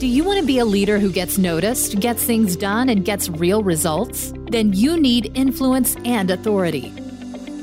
[0.00, 3.28] Do you want to be a leader who gets noticed, gets things done, and gets
[3.28, 4.32] real results?
[4.50, 6.90] Then you need influence and authority.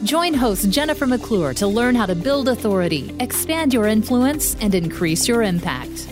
[0.04, 5.28] Join host Jennifer McClure to learn how to build authority, expand your influence, and increase
[5.28, 6.08] your impact.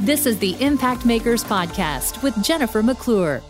[0.00, 3.40] This is the Impact Makers Podcast with Jennifer McClure.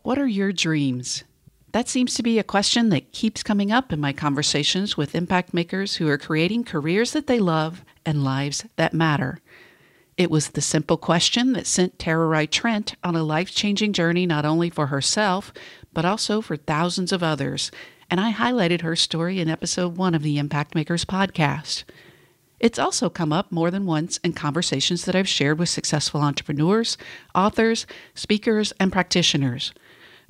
[0.00, 1.24] What are your dreams?
[1.72, 5.52] That seems to be a question that keeps coming up in my conversations with impact
[5.52, 9.40] makers who are creating careers that they love and lives that matter.
[10.20, 14.44] It was the simple question that sent Tererai Trent on a life changing journey not
[14.44, 15.50] only for herself,
[15.94, 17.70] but also for thousands of others.
[18.10, 21.84] And I highlighted her story in episode one of the Impact Makers podcast.
[22.58, 26.98] It's also come up more than once in conversations that I've shared with successful entrepreneurs,
[27.34, 29.72] authors, speakers, and practitioners.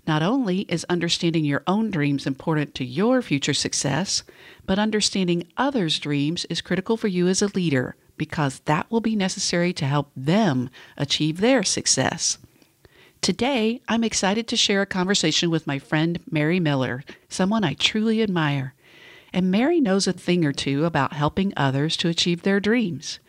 [0.07, 4.23] Not only is understanding your own dreams important to your future success,
[4.67, 9.16] but understanding others' dreams is critical for you as a leader because that will be
[9.16, 12.37] necessary to help them achieve their success.
[13.23, 18.22] Today, I'm excited to share a conversation with my friend Mary Miller, someone I truly
[18.22, 18.75] admire.
[19.33, 23.20] And Mary knows a thing or two about helping others to achieve their dreams.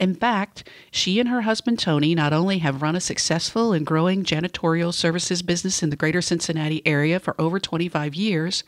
[0.00, 4.24] In fact, she and her husband Tony not only have run a successful and growing
[4.24, 8.64] janitorial services business in the greater Cincinnati area for over 25 years,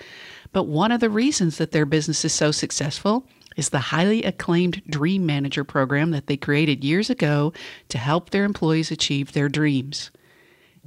[0.53, 4.83] but one of the reasons that their business is so successful is the highly acclaimed
[4.89, 7.53] Dream Manager program that they created years ago
[7.89, 10.11] to help their employees achieve their dreams.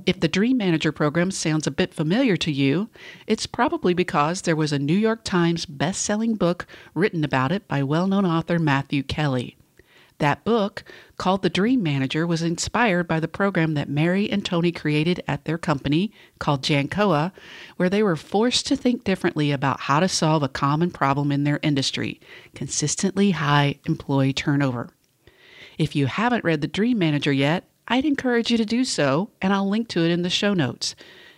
[0.06, 2.90] If the Dream Manager program sounds a bit familiar to you,
[3.26, 7.82] it's probably because there was a New York Times best-selling book written about it by
[7.82, 9.56] well-known author Matthew Kelly.
[10.20, 10.84] That book,
[11.18, 15.46] called The Dream Manager, was inspired by the program that Mary and Tony created at
[15.46, 17.32] their company called Jancoa,
[17.76, 21.44] where they were forced to think differently about how to solve a common problem in
[21.44, 22.20] their industry
[22.56, 24.90] consistently high employee turnover.
[25.78, 29.54] If you haven't read The Dream Manager yet, I'd encourage you to do so, and
[29.54, 30.96] I'll link to it in the show notes.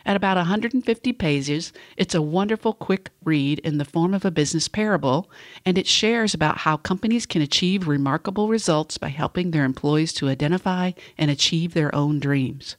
[0.09, 4.67] At about 150 pages, it's a wonderful quick read in the form of a business
[4.67, 5.29] parable,
[5.63, 10.27] and it shares about how companies can achieve remarkable results by helping their employees to
[10.27, 12.75] identify and achieve their own dreams.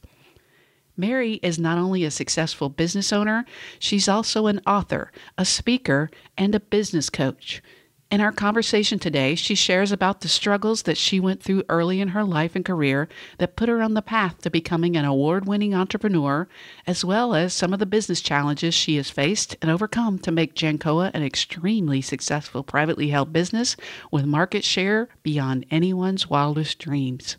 [0.97, 3.45] Mary is not only a successful business owner,
[3.79, 7.63] she's also an author, a speaker, and a business coach.
[8.11, 12.09] In our conversation today, she shares about the struggles that she went through early in
[12.09, 15.77] her life and career that put her on the path to becoming an award winning
[15.77, 16.49] entrepreneur,
[16.89, 20.57] as well as some of the business challenges she has faced and overcome to make
[20.57, 23.77] Jancoa an extremely successful privately held business
[24.11, 27.37] with market share beyond anyone's wildest dreams.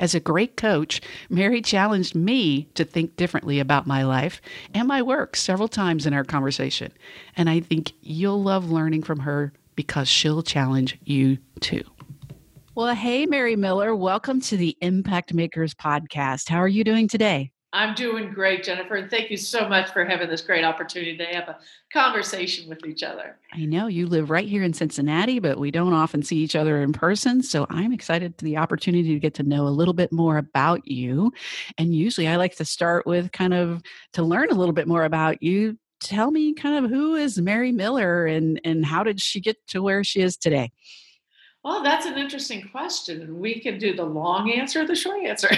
[0.00, 4.42] As a great coach, Mary challenged me to think differently about my life
[4.74, 6.90] and my work several times in our conversation.
[7.36, 11.82] And I think you'll love learning from her because she'll challenge you too.
[12.74, 16.48] Well, hey, Mary Miller, welcome to the Impact Makers podcast.
[16.48, 17.52] How are you doing today?
[17.72, 21.24] I'm doing great, Jennifer, and thank you so much for having this great opportunity to
[21.26, 21.58] have a
[21.92, 23.38] conversation with each other.
[23.52, 26.80] I know you live right here in Cincinnati, but we don't often see each other
[26.80, 27.42] in person.
[27.42, 30.86] So I'm excited to the opportunity to get to know a little bit more about
[30.86, 31.32] you.
[31.76, 33.82] And usually I like to start with kind of
[34.14, 35.76] to learn a little bit more about you
[36.06, 39.82] tell me kind of who is Mary Miller and and how did she get to
[39.82, 40.70] where she is today?
[41.64, 43.40] Well, that's an interesting question.
[43.40, 45.48] We can do the long answer, the short answer.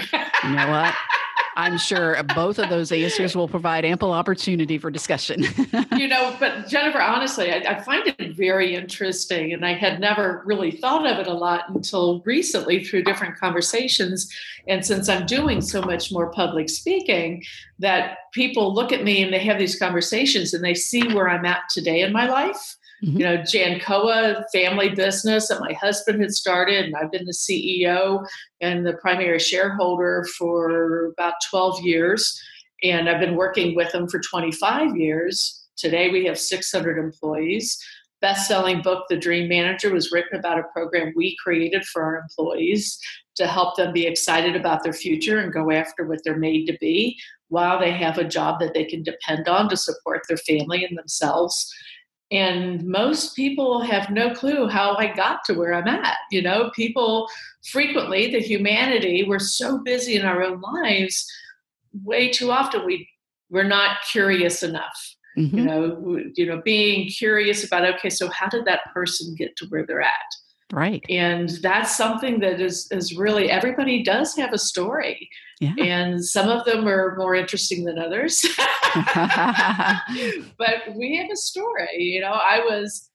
[0.43, 0.93] you know what?
[1.59, 5.43] I'm sure both of those answers will provide ample opportunity for discussion.
[5.97, 10.41] you know, but Jennifer, honestly, I, I, find it very interesting, and I had never
[10.45, 14.33] really thought of it a lot until recently through different conversations.
[14.69, 17.43] And since I'm doing so much more public speaking,
[17.79, 21.45] that people look at me and they have these conversations and they see where I'm
[21.45, 23.17] at today in my life Mm-hmm.
[23.17, 28.25] You know, Jancoa family business that my husband had started, and I've been the CEO
[28.61, 32.41] and the primary shareholder for about 12 years.
[32.83, 35.67] And I've been working with them for 25 years.
[35.75, 37.81] Today we have 600 employees.
[38.21, 42.99] Best-selling book, The Dream Manager, was written about a program we created for our employees
[43.35, 46.77] to help them be excited about their future and go after what they're made to
[46.81, 47.17] be
[47.47, 50.97] while they have a job that they can depend on to support their family and
[50.97, 51.73] themselves
[52.31, 56.17] and most people have no clue how I got to where I'm at.
[56.31, 57.27] You know, people
[57.71, 61.25] frequently, the humanity, we're so busy in our own lives,
[62.03, 63.07] way too often we
[63.49, 65.15] we're not curious enough.
[65.37, 65.57] Mm-hmm.
[65.57, 69.65] You know, you know, being curious about okay, so how did that person get to
[69.67, 70.11] where they're at?
[70.71, 71.03] Right.
[71.09, 75.29] And that's something that is is really everybody does have a story.
[75.59, 75.73] Yeah.
[75.79, 78.45] And some of them are more interesting than others.
[80.57, 81.97] but we have a story.
[81.97, 83.09] You know, I was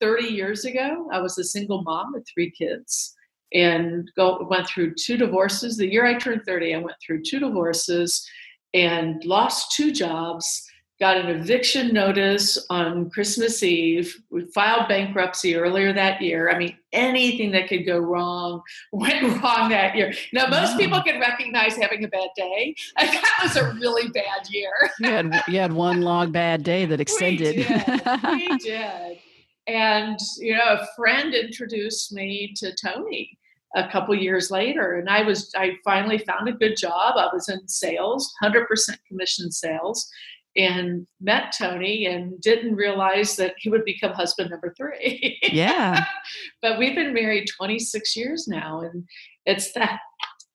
[0.00, 3.14] 30 years ago, I was a single mom with three kids.
[3.52, 5.76] and go, went through two divorces.
[5.76, 8.24] The year I turned 30, I went through two divorces
[8.74, 10.69] and lost two jobs
[11.00, 14.20] got an eviction notice on Christmas Eve.
[14.30, 16.50] We filed bankruptcy earlier that year.
[16.50, 18.60] I mean, anything that could go wrong
[18.92, 20.12] went wrong that year.
[20.34, 22.74] Now, most people can recognize having a bad day.
[22.98, 24.72] And That was a really bad year.
[25.00, 27.56] you, had, you had one long bad day that extended.
[27.56, 28.22] We did.
[28.24, 29.18] we did.
[29.66, 33.38] And, you know, a friend introduced me to Tony
[33.76, 37.48] a couple years later and i was i finally found a good job i was
[37.48, 38.66] in sales 100%
[39.06, 40.10] commission sales
[40.56, 45.38] and met Tony and didn't realize that he would become husband number three.
[45.42, 46.04] Yeah.
[46.62, 48.80] but we've been married 26 years now.
[48.80, 49.04] And
[49.46, 50.00] it's that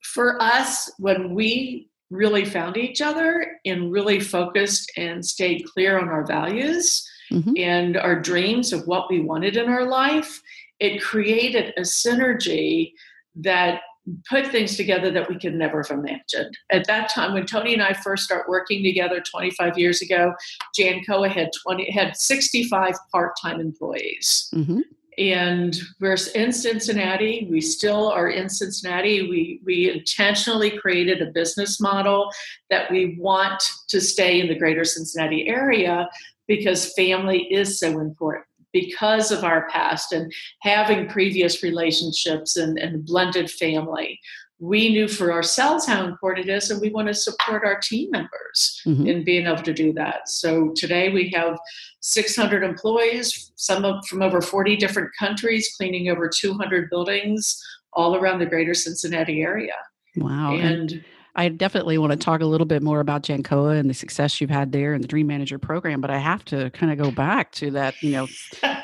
[0.03, 6.07] for us, when we really found each other and really focused and stayed clear on
[6.07, 7.53] our values mm-hmm.
[7.57, 10.41] and our dreams of what we wanted in our life,
[10.79, 12.91] it created a synergy
[13.35, 13.81] that
[14.29, 16.57] put things together that we could never have imagined.
[16.71, 20.33] At that time, when Tony and I first start working together 25 years ago,
[20.77, 24.49] Jancoa had 20 had 65 part-time employees.
[24.53, 24.79] Mm-hmm.
[25.17, 27.47] And we're in Cincinnati.
[27.49, 29.29] We still are in Cincinnati.
[29.29, 32.29] We we intentionally created a business model
[32.69, 36.09] that we want to stay in the greater Cincinnati area
[36.47, 40.29] because family is so important because of our past and
[40.59, 44.19] having previous relationships and, and blended family.
[44.59, 48.11] We knew for ourselves how important it is and we want to support our team
[48.11, 49.07] members mm-hmm.
[49.07, 50.27] in being able to do that.
[50.27, 51.57] So today we have
[52.01, 57.57] 600 employees some of, from over 40 different countries cleaning over 200 buildings
[57.93, 59.75] all around the greater cincinnati area.
[60.17, 61.05] Wow and, and
[61.37, 64.49] I definitely want to talk a little bit more about Jancoa and the success you've
[64.49, 67.51] had there and the Dream Manager program, but I have to kind of go back
[67.53, 68.27] to that, you know,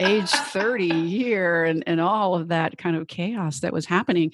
[0.02, 4.34] age 30 year and, and all of that kind of chaos that was happening.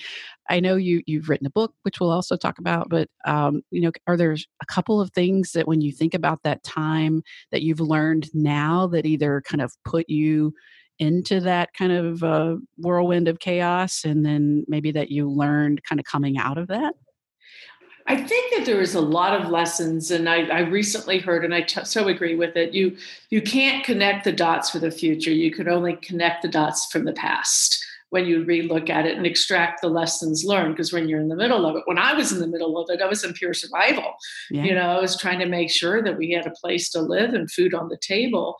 [0.49, 3.81] I know you you've written a book, which we'll also talk about, but um, you
[3.81, 7.21] know, are there a couple of things that when you think about that time
[7.51, 10.53] that you've learned now that either kind of put you
[10.97, 15.99] into that kind of uh, whirlwind of chaos and then maybe that you learned kind
[15.99, 16.95] of coming out of that?
[18.09, 21.53] I think that there is a lot of lessons, and I, I recently heard, and
[21.53, 22.73] I t- so agree with it.
[22.73, 22.95] You
[23.29, 25.31] you can't connect the dots for the future.
[25.31, 29.25] You can only connect the dots from the past when you relook at it and
[29.25, 30.73] extract the lessons learned.
[30.73, 32.89] Because when you're in the middle of it, when I was in the middle of
[32.89, 34.15] it, I was in pure survival.
[34.49, 34.63] Yeah.
[34.63, 37.33] You know, I was trying to make sure that we had a place to live
[37.33, 38.55] and food on the table.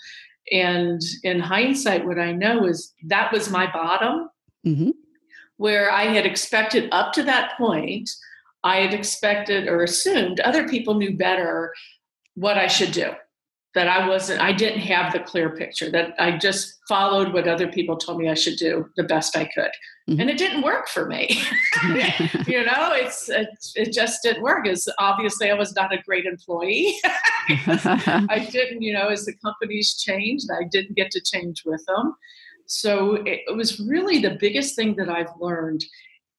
[0.51, 4.29] And in hindsight, what I know is that was my bottom,
[4.65, 4.91] mm-hmm.
[5.55, 8.09] where I had expected up to that point
[8.67, 11.73] I had expected or assumed other people knew better
[12.35, 13.11] what I should do.
[13.75, 17.67] That I wasn't, I didn't have the clear picture, that I just followed what other
[17.67, 19.71] people told me I should do the best I could.
[20.09, 20.19] Mm-hmm.
[20.19, 21.27] And it didn't work for me.
[22.47, 24.67] you know, it's, it, it just didn't work.
[24.67, 26.95] As obviously I was not a great employee.
[27.05, 32.15] I didn't, you know, as the companies changed, I didn't get to change with them.
[32.65, 35.85] So it, it was really the biggest thing that I've learned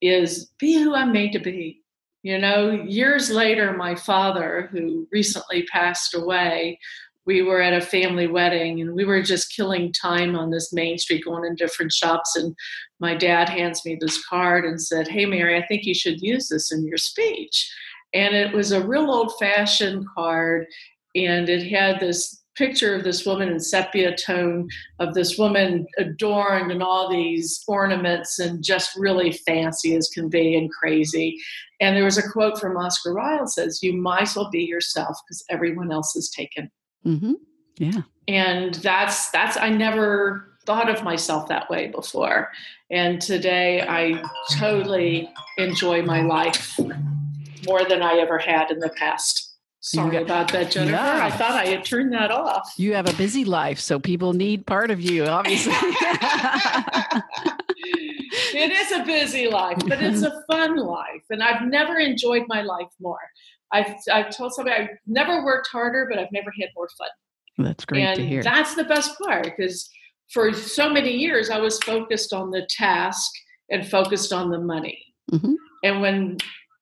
[0.01, 1.78] is be who I'm made to be
[2.23, 6.79] you know, years later, my father, who recently passed away,
[7.25, 10.97] we were at a family wedding and we were just killing time on this main
[10.97, 12.55] street going in different shops and
[12.99, 16.49] my dad hands me this card and said hey mary i think you should use
[16.49, 17.71] this in your speech.
[18.15, 20.65] And it was a real old fashioned card
[21.15, 24.67] and it had this picture of this woman in sepia tone
[24.99, 30.55] of this woman adorned in all these ornaments and just really fancy as can be
[30.55, 31.39] and crazy.
[31.79, 35.17] And there was a quote from Oscar Wilde says, "You might as well be yourself
[35.25, 36.69] because everyone else is taken."
[37.05, 37.33] Mm-hmm.
[37.77, 42.51] Yeah, and that's that's I never thought of myself that way before,
[42.91, 44.21] and today I
[44.57, 46.77] totally enjoy my life
[47.65, 49.48] more than I ever had in the past.
[49.81, 50.91] Sorry got, about that, Jennifer.
[50.91, 51.25] Yeah.
[51.25, 52.73] I thought I had turned that off.
[52.77, 55.71] You have a busy life, so people need part of you, obviously.
[58.53, 61.23] it is a busy life, but it's a fun life.
[61.29, 63.19] And I've never enjoyed my life more.
[63.71, 67.65] I've, I've told somebody I've never worked harder, but I've never had more fun.
[67.65, 68.43] That's great and to hear.
[68.43, 69.89] That's the best part because
[70.29, 73.31] for so many years I was focused on the task
[73.69, 74.97] and focused on the money.
[75.31, 75.53] Mm-hmm.
[75.83, 76.37] And when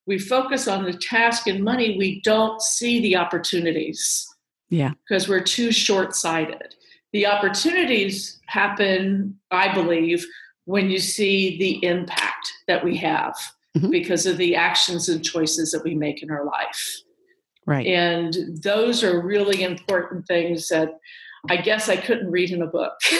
[0.08, 4.26] we focus on the task and money, we don't see the opportunities.
[4.70, 4.92] Yeah.
[5.08, 6.76] Because we're too short sighted.
[7.14, 10.26] The opportunities happen, I believe,
[10.66, 13.36] when you see the impact that we have
[13.78, 13.90] mm-hmm.
[13.90, 17.02] because of the actions and choices that we make in our life.
[17.66, 17.86] Right.
[17.88, 21.00] And those are really important things that
[21.50, 22.94] I guess I couldn't read in a book.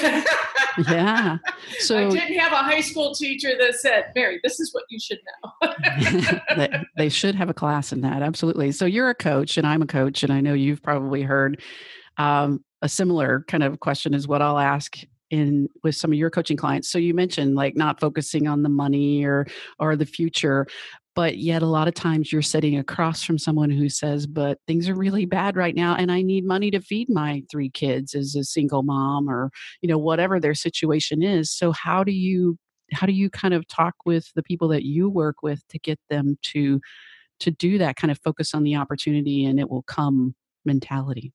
[0.90, 1.38] yeah.
[1.80, 5.00] So I didn't have a high school teacher that said, Mary, this is what you
[5.00, 5.74] should know.
[6.56, 8.22] they, they should have a class in that.
[8.22, 8.72] Absolutely.
[8.72, 11.62] So you're a coach and I'm a coach, and I know you've probably heard
[12.18, 14.98] um, a similar kind of question is what I'll ask
[15.30, 16.90] in with some of your coaching clients.
[16.90, 19.46] So you mentioned like not focusing on the money or
[19.80, 20.68] or the future,
[21.18, 24.88] but yet a lot of times you're sitting across from someone who says but things
[24.88, 28.36] are really bad right now and i need money to feed my three kids as
[28.36, 29.50] a single mom or
[29.82, 32.56] you know whatever their situation is so how do you
[32.94, 36.00] how do you kind of talk with the people that you work with to get
[36.10, 36.80] them to
[37.40, 41.34] to do that kind of focus on the opportunity and it will come mentality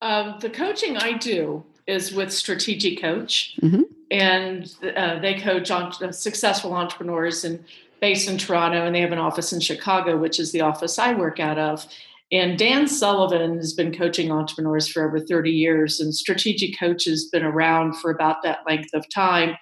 [0.00, 3.82] um, the coaching i do is with strategic coach mm-hmm.
[4.10, 7.62] and uh, they coach on uh, successful entrepreneurs and
[8.00, 11.14] based in Toronto, and they have an office in Chicago, which is the office I
[11.14, 11.86] work out of.
[12.30, 17.24] And Dan Sullivan has been coaching entrepreneurs for over 30 years, and Strategic Coach has
[17.26, 19.56] been around for about that length of time.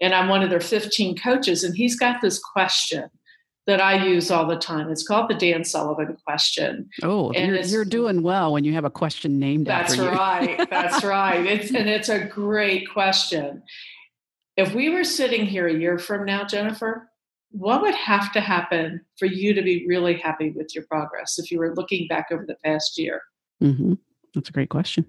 [0.00, 3.08] And I'm one of their 15 coaches, and he's got this question
[3.68, 4.90] that I use all the time.
[4.90, 6.88] It's called the Dan Sullivan question.
[7.02, 10.10] Oh, and you're, you're doing well when you have a question named that's after you.
[10.10, 10.70] That's right.
[10.70, 11.46] That's right.
[11.46, 13.62] It's, and it's a great question.
[14.56, 17.07] If we were sitting here a year from now, Jennifer,
[17.50, 21.50] what would have to happen for you to be really happy with your progress if
[21.50, 23.22] you were looking back over the past year?
[23.62, 23.94] Mm-hmm.
[24.34, 25.06] That's a great question.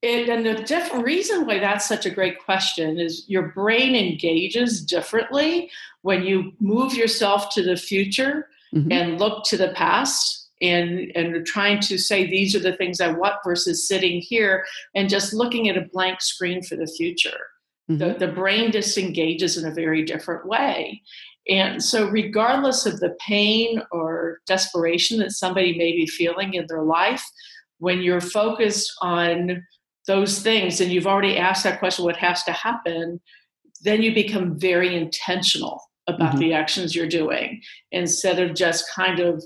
[0.00, 4.84] It, and the different reason why that's such a great question is your brain engages
[4.84, 5.70] differently
[6.02, 8.92] when you move yourself to the future mm-hmm.
[8.92, 13.12] and look to the past and and trying to say these are the things I
[13.12, 14.64] want versus sitting here
[14.94, 17.38] and just looking at a blank screen for the future.
[17.90, 17.98] Mm-hmm.
[17.98, 21.02] The, the brain disengages in a very different way.
[21.48, 26.82] And so, regardless of the pain or desperation that somebody may be feeling in their
[26.82, 27.24] life,
[27.78, 29.64] when you're focused on
[30.06, 33.20] those things and you've already asked that question, what has to happen,
[33.82, 36.40] then you become very intentional about mm-hmm.
[36.40, 37.62] the actions you're doing
[37.92, 39.42] instead of just kind of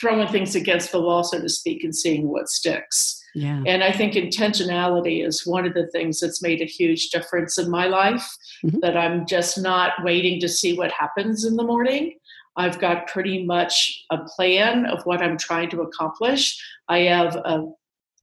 [0.00, 3.22] throwing things against the wall, so to speak, and seeing what sticks.
[3.36, 3.62] Yeah.
[3.66, 7.70] And I think intentionality is one of the things that's made a huge difference in
[7.70, 8.26] my life.
[8.64, 8.78] Mm-hmm.
[8.80, 12.14] That I'm just not waiting to see what happens in the morning.
[12.56, 16.58] I've got pretty much a plan of what I'm trying to accomplish.
[16.88, 17.66] I have a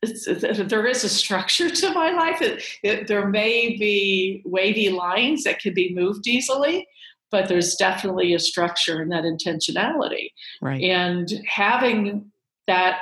[0.02, 2.42] there is a structure to my life.
[2.42, 6.88] It, it, there may be wavy lines that can be moved easily,
[7.30, 10.30] but there's definitely a structure and that intentionality.
[10.60, 10.82] Right.
[10.82, 12.32] And having
[12.66, 12.98] that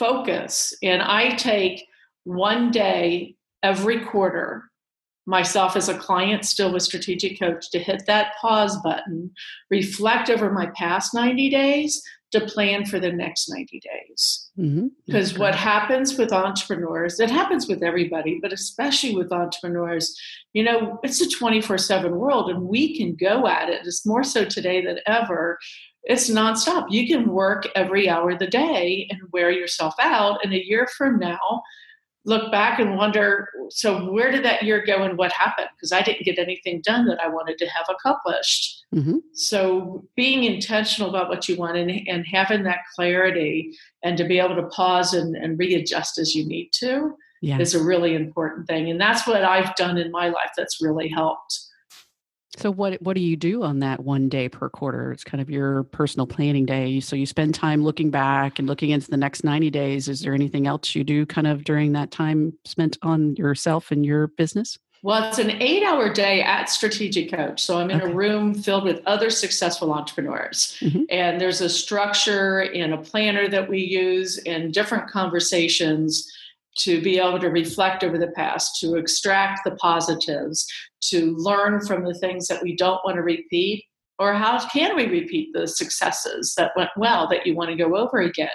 [0.00, 0.74] focus.
[0.82, 1.86] And I take
[2.24, 4.64] one day every quarter,
[5.26, 9.30] myself as a client, still with Strategic Coach, to hit that pause button,
[9.70, 12.02] reflect over my past 90 days
[12.32, 14.50] to plan for the next 90 days.
[14.58, 14.86] Mm-hmm.
[15.04, 20.16] Because what happens with entrepreneurs, it happens with everybody, but especially with entrepreneurs,
[20.52, 23.84] you know, it's a 24 7 world and we can go at it.
[23.84, 25.58] It's more so today than ever
[26.04, 26.86] it's nonstop.
[26.90, 30.44] You can work every hour of the day and wear yourself out.
[30.44, 31.62] And a year from now,
[32.24, 35.68] look back and wonder so where did that year go and what happened?
[35.74, 38.84] Because I didn't get anything done that I wanted to have accomplished.
[38.94, 39.18] Mm-hmm.
[39.32, 44.38] So being intentional about what you want and, and, having that clarity and to be
[44.38, 47.58] able to pause and, and readjust as you need to yeah.
[47.58, 48.90] is a really important thing.
[48.90, 51.60] And that's what I've done in my life that's really helped.
[52.56, 55.12] So what what do you do on that one day per quarter?
[55.12, 57.00] It's kind of your personal planning day.
[57.00, 60.08] So you spend time looking back and looking into the next 90 days.
[60.08, 64.04] Is there anything else you do kind of during that time spent on yourself and
[64.04, 64.78] your business?
[65.02, 67.62] Well, it's an eight hour day at Strategic Coach.
[67.62, 68.10] So I'm in okay.
[68.10, 70.76] a room filled with other successful entrepreneurs.
[70.80, 71.04] Mm-hmm.
[71.08, 76.30] And there's a structure and a planner that we use and different conversations
[76.78, 80.66] to be able to reflect over the past, to extract the positives,
[81.02, 83.84] to learn from the things that we don't want to repeat,
[84.18, 87.96] or how can we repeat the successes that went well that you want to go
[87.96, 88.48] over again.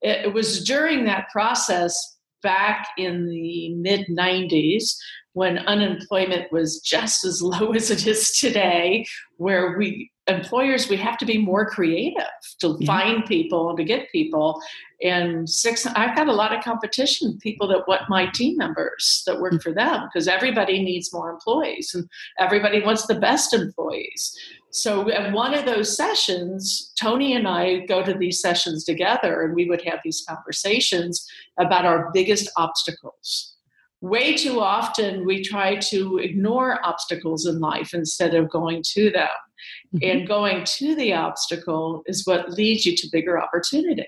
[0.00, 4.96] It, was during that process back in the mid 90s
[5.32, 9.04] when unemployment was just as low as it is today,
[9.36, 12.22] where we employers we have to be more creative
[12.60, 12.86] to yeah.
[12.86, 14.60] find people and to get people
[15.02, 19.40] and six i've got a lot of competition people that want my team members that
[19.40, 19.62] work mm.
[19.62, 24.36] for them because everybody needs more employees and everybody wants the best employees
[24.70, 29.56] so at one of those sessions tony and i go to these sessions together and
[29.56, 31.26] we would have these conversations
[31.58, 33.52] about our biggest obstacles
[34.02, 39.28] way too often we try to ignore obstacles in life instead of going to them.
[39.94, 40.26] And mm-hmm.
[40.26, 44.06] going to the obstacle is what leads you to bigger opportunity.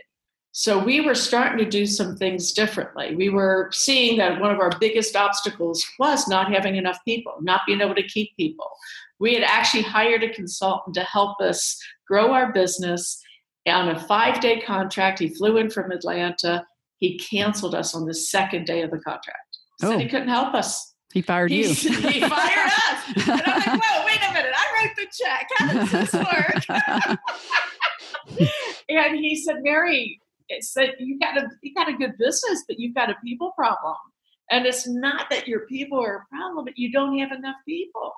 [0.56, 3.16] So we were starting to do some things differently.
[3.16, 7.62] We were seeing that one of our biggest obstacles was not having enough people, not
[7.66, 8.70] being able to keep people.
[9.18, 11.76] We had actually hired a consultant to help us
[12.06, 13.20] grow our business
[13.66, 15.18] on a five day contract.
[15.18, 16.64] He flew in from Atlanta.
[16.98, 19.58] He canceled us on the second day of the contract.
[19.80, 19.98] Said oh.
[19.98, 20.94] he couldn't help us.
[21.12, 21.68] He fired you.
[21.68, 23.28] he fired us.
[23.28, 24.43] And I'm like, whoa, wait a minute.
[25.04, 25.48] The check.
[25.56, 27.18] How does this work?
[28.88, 32.78] and he said, Mary, it said you got a you got a good business, but
[32.78, 33.96] you've got a people problem.
[34.50, 38.12] And it's not that your people are a problem, but you don't have enough people.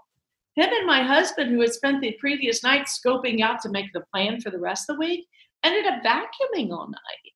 [0.57, 4.05] Him and my husband, who had spent the previous night scoping out to make the
[4.13, 5.27] plan for the rest of the week,
[5.63, 7.33] ended up vacuuming all night.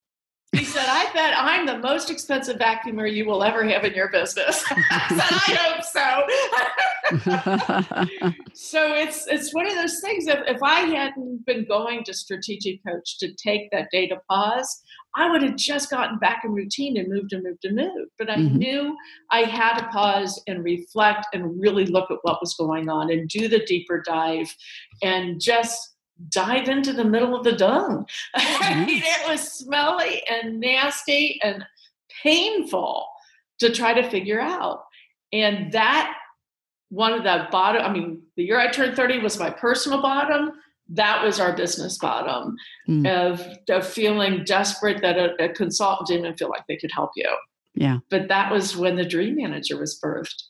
[0.52, 4.10] He said, I bet I'm the most expensive vacuumer you will ever have in your
[4.10, 4.64] business.
[4.70, 6.26] I said, I hope so.
[8.52, 10.26] so it's it's one of those things.
[10.26, 14.82] If, if I hadn't been going to strategic coach to take that data pause,
[15.14, 18.10] I would have just gotten back in routine and moved and moved and moved.
[18.18, 18.58] But I mm-hmm.
[18.58, 18.96] knew
[19.30, 23.28] I had to pause and reflect and really look at what was going on and
[23.28, 24.52] do the deeper dive
[25.02, 25.94] and just
[26.28, 28.06] dive into the middle of the dung.
[28.34, 31.64] I mean, it was smelly and nasty and
[32.22, 33.06] painful
[33.60, 34.84] to try to figure out.
[35.32, 36.16] And that
[36.88, 40.52] one of the bottom, I mean, the year I turned 30 was my personal bottom.
[40.88, 42.56] That was our business bottom
[42.88, 43.06] mm.
[43.08, 47.28] of, of feeling desperate that a, a consultant didn't feel like they could help you.
[47.74, 47.98] Yeah.
[48.10, 50.42] But that was when the dream manager was birthed.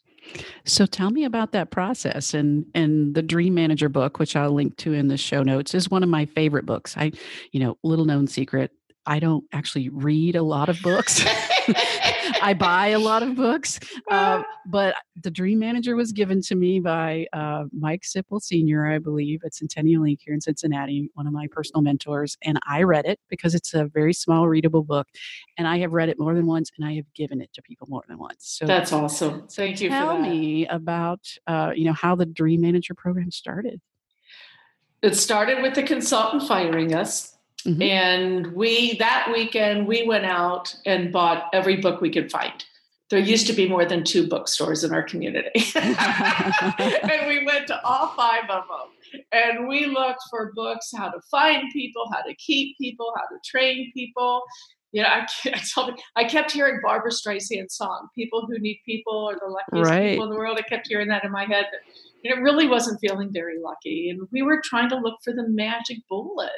[0.65, 4.77] So tell me about that process and and the Dream Manager book, which I'll link
[4.79, 6.97] to in the show notes, is one of my favorite books.
[6.97, 7.13] I,
[7.53, 8.73] you know, little known secret,
[9.07, 11.25] I don't actually read a lot of books.
[12.43, 16.81] I buy a lot of books, uh, but the Dream Manager was given to me
[16.81, 20.19] by uh, Mike Sipple Sr., I believe, at Centennial Inc.
[20.21, 22.37] here in Cincinnati, one of my personal mentors.
[22.43, 25.07] And I read it because it's a very small, readable book.
[25.59, 27.87] And I have read it more than once, and I have given it to people
[27.91, 28.37] more than once.
[28.41, 29.49] So that's awesome.
[29.49, 29.89] Thank you.
[29.89, 33.81] Tell me about uh, you know how the Dream Manager program started.
[35.03, 37.37] It started with the consultant firing us
[37.67, 37.83] Mm-hmm.
[37.83, 42.65] And we, that weekend, we went out and bought every book we could find.
[43.11, 45.51] There used to be more than two bookstores in our community.
[45.75, 49.23] and we went to all five of them.
[49.33, 53.41] And we looked for books how to find people, how to keep people, how to
[53.45, 54.43] train people.
[54.93, 55.27] You know, I,
[55.77, 60.11] I, I kept hearing Barbra Streisand's song, People Who Need People are the luckiest right.
[60.11, 60.59] people in the world.
[60.59, 61.67] I kept hearing that in my head.
[62.25, 64.11] And it really wasn't feeling very lucky.
[64.11, 66.51] And we were trying to look for the magic bullet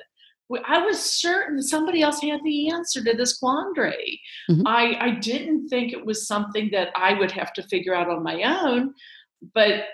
[0.64, 4.20] I was certain somebody else had the answer to this quandary.
[4.50, 4.66] Mm-hmm.
[4.66, 8.22] I, I didn't think it was something that I would have to figure out on
[8.22, 8.94] my own,
[9.54, 9.84] but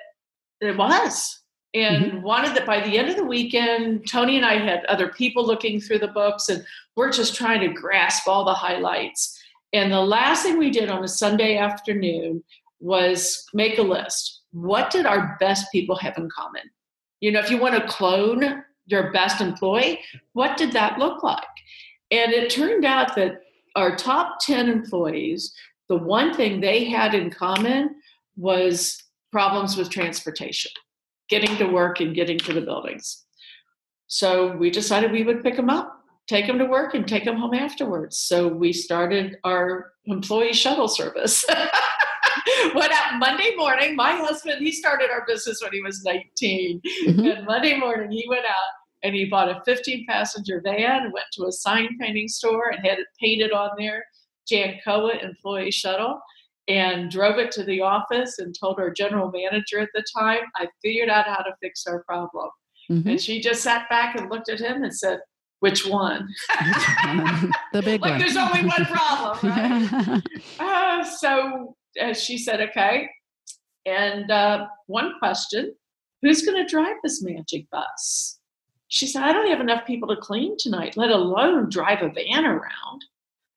[0.60, 1.40] it was.
[1.74, 2.22] And mm-hmm.
[2.22, 5.80] wanted that by the end of the weekend, Tony and I had other people looking
[5.80, 6.64] through the books, and
[6.96, 9.38] we're just trying to grasp all the highlights.
[9.72, 12.42] And the last thing we did on a Sunday afternoon
[12.80, 14.42] was make a list.
[14.52, 16.62] What did our best people have in common?
[17.20, 20.00] You know, if you want to clone your best employee,
[20.32, 21.44] what did that look like?
[22.10, 23.42] And it turned out that
[23.76, 25.54] our top 10 employees,
[25.88, 27.96] the one thing they had in common
[28.36, 30.72] was problems with transportation,
[31.28, 33.24] getting to work and getting to the buildings.
[34.06, 37.36] So we decided we would pick them up, take them to work, and take them
[37.36, 38.18] home afterwards.
[38.18, 41.44] So we started our employee shuttle service.
[42.74, 43.96] went out Monday morning.
[43.96, 46.80] My husband, he started our business when he was 19.
[47.06, 47.26] Mm-hmm.
[47.26, 51.26] And Monday morning, he went out and he bought a 15 passenger van and went
[51.32, 54.04] to a sign painting store and had it painted on there
[54.50, 56.20] Jancoa Employee Shuttle
[56.68, 60.68] and drove it to the office and told our general manager at the time, I
[60.82, 62.50] figured out how to fix our problem.
[62.90, 63.08] Mm-hmm.
[63.08, 65.20] And she just sat back and looked at him and said,
[65.60, 66.28] which one?
[67.72, 68.18] the big like one.
[68.18, 70.22] there's only one problem, right?
[70.60, 73.08] uh, so uh, she said, okay.
[73.86, 75.74] And uh, one question
[76.22, 78.37] who's going to drive this magic bus?
[78.88, 82.44] She said, I don't have enough people to clean tonight, let alone drive a van
[82.44, 83.04] around.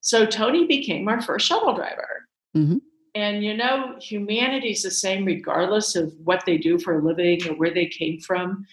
[0.01, 2.27] So Tony became our first shuttle driver.
[2.55, 2.77] Mm-hmm.
[3.15, 7.55] And you know, humanity's the same regardless of what they do for a living or
[7.55, 8.65] where they came from.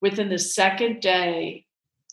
[0.00, 1.64] Within the second day,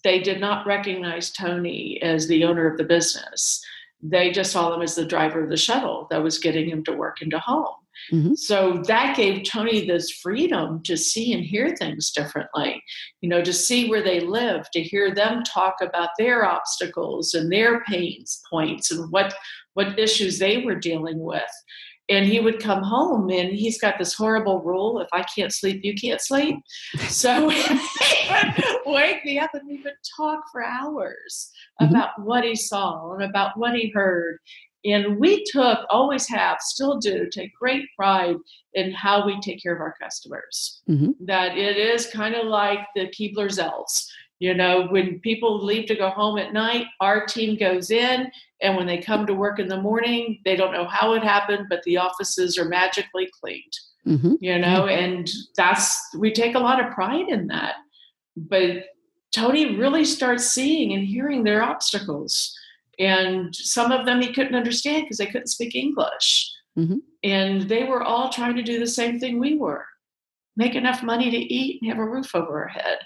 [0.03, 3.63] they did not recognize Tony as the owner of the business.
[4.01, 6.93] They just saw him as the driver of the shuttle that was getting him to
[6.93, 7.75] work and to home.
[8.11, 8.35] Mm-hmm.
[8.35, 12.81] So that gave Tony this freedom to see and hear things differently,
[13.21, 17.51] you know, to see where they live, to hear them talk about their obstacles and
[17.51, 19.33] their pains points and what
[19.73, 21.43] what issues they were dealing with.
[22.09, 25.79] and he would come home and he's got this horrible rule if i can't sleep
[25.83, 26.57] you can't sleep
[27.07, 31.49] so he would wake me up and we would talk for hours
[31.81, 31.93] mm-hmm.
[31.93, 34.37] about what he saw and about what he heard
[34.85, 38.35] and we took always have still do take great pride
[38.73, 41.11] in how we take care of our customers mm-hmm.
[41.19, 44.11] that it is kind of like the keebler's elves
[44.43, 48.29] you know, when people leave to go home at night, our team goes in,
[48.61, 51.67] and when they come to work in the morning, they don't know how it happened,
[51.69, 53.71] but the offices are magically cleaned.
[54.05, 54.33] Mm-hmm.
[54.41, 57.75] You know, and that's we take a lot of pride in that.
[58.35, 58.87] But
[59.33, 62.53] Tony really starts seeing and hearing their obstacles.
[62.99, 66.51] And some of them he couldn't understand because they couldn't speak English.
[66.77, 66.97] Mm-hmm.
[67.23, 69.85] And they were all trying to do the same thing we were
[70.55, 72.99] make enough money to eat and have a roof over our head.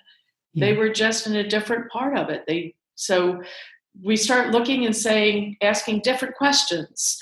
[0.60, 2.44] They were just in a different part of it.
[2.48, 3.44] They so
[4.02, 7.22] we start looking and saying, asking different questions.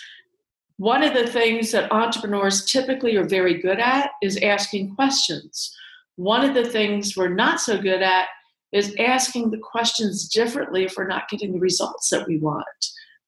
[0.77, 5.75] One of the things that entrepreneurs typically are very good at is asking questions.
[6.15, 8.27] One of the things we're not so good at
[8.75, 12.65] is asking the questions differently if we're not getting the results that we want.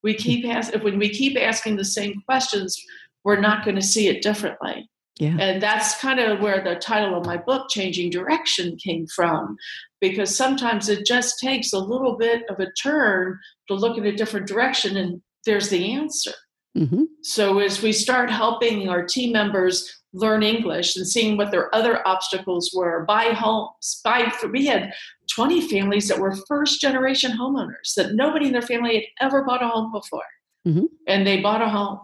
[0.03, 2.77] We keep asking, when we keep asking the same questions,
[3.23, 4.89] we're not going to see it differently.
[5.19, 5.37] Yeah.
[5.39, 9.57] And that's kind of where the title of my book, Changing Direction, came from,
[9.99, 14.15] because sometimes it just takes a little bit of a turn to look in a
[14.15, 16.33] different direction, and there's the answer.
[16.77, 17.03] Mm-hmm.
[17.23, 22.05] So, as we start helping our team members learn English and seeing what their other
[22.07, 24.93] obstacles were, buy homes, buy, we had
[25.33, 29.63] 20 families that were first generation homeowners that nobody in their family had ever bought
[29.63, 30.21] a home before.
[30.67, 30.85] Mm-hmm.
[31.07, 31.99] And they bought a home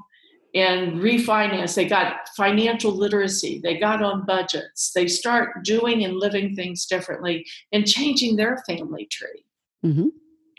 [0.56, 1.76] and refinance.
[1.76, 3.60] They got financial literacy.
[3.64, 4.92] They got on budgets.
[4.94, 9.46] They start doing and living things differently and changing their family tree.
[9.86, 10.08] Mm-hmm.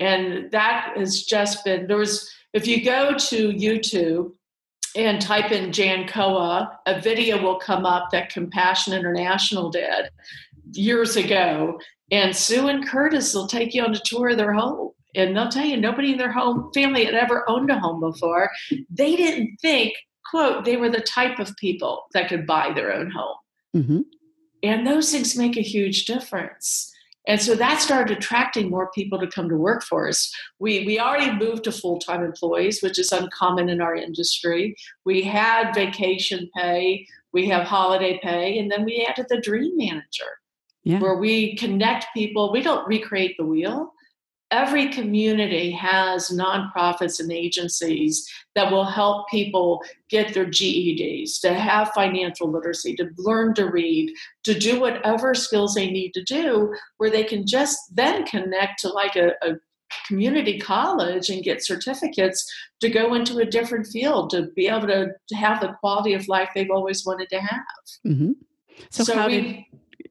[0.01, 4.33] And that has just been there was if you go to YouTube
[4.97, 10.11] and type in Jancoa, a video will come up that Compassion International did
[10.73, 11.79] years ago.
[12.11, 15.49] And Sue and Curtis will take you on a tour of their home and they'll
[15.49, 18.51] tell you nobody in their home family had ever owned a home before
[18.91, 19.95] they didn't think
[20.31, 23.37] quote they were the type of people that could buy their own home
[23.77, 24.01] mm-hmm.
[24.63, 26.91] and those things make a huge difference
[27.27, 30.33] and so that started attracting more people to come to work for us.
[30.59, 34.77] We, we already moved to full time employees, which is uncommon in our industry.
[35.05, 40.39] We had vacation pay, we have holiday pay, and then we added the Dream Manager,
[40.83, 40.99] yeah.
[40.99, 42.53] where we connect people.
[42.53, 43.93] We don't recreate the wheel,
[44.55, 51.91] every community has nonprofits and agencies that will help people get their GEDs, to have
[51.91, 54.15] financial literacy, to learn to read,
[54.45, 58.89] to do whatever skills they need to do, where they can just then connect to
[58.89, 59.55] like a, a
[60.07, 62.49] community college and get certificates
[62.81, 66.29] to go into a different field, to be able to, to have the quality of
[66.29, 67.85] life they've always wanted to have.
[68.07, 68.33] Mm-hmm.
[68.91, 69.65] So, so, how we, did,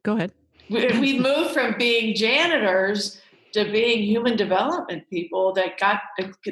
[0.04, 0.34] go ahead.
[0.70, 3.22] we, we moved from being janitors
[3.54, 6.02] to being human development people that got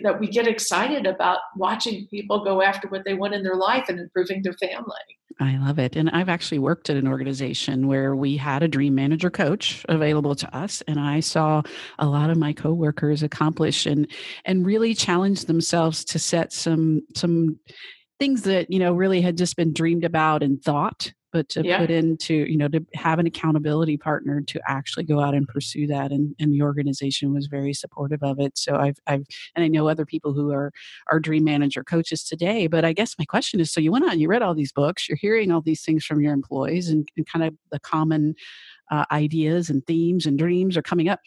[0.04, 3.86] that we get excited about watching people go after what they want in their life
[3.90, 4.96] and improving their family.
[5.40, 5.96] I love it.
[5.96, 10.36] And I've actually worked at an organization where we had a dream manager coach available
[10.36, 11.64] to us and I saw
[11.98, 14.08] a lot of my coworkers accomplish and
[14.46, 17.60] and really challenge themselves to set some some
[18.20, 21.80] things that, you know, really had just been dreamed about and thought but to yeah.
[21.80, 25.88] put into you know to have an accountability partner to actually go out and pursue
[25.88, 29.67] that and, and the organization was very supportive of it so i've i've and i
[29.67, 30.72] know other people who are
[31.12, 34.20] are dream manager coaches today but i guess my question is so you went on
[34.20, 37.28] you read all these books you're hearing all these things from your employees and, and
[37.28, 38.36] kind of the common
[38.91, 41.20] uh, ideas and themes and dreams are coming up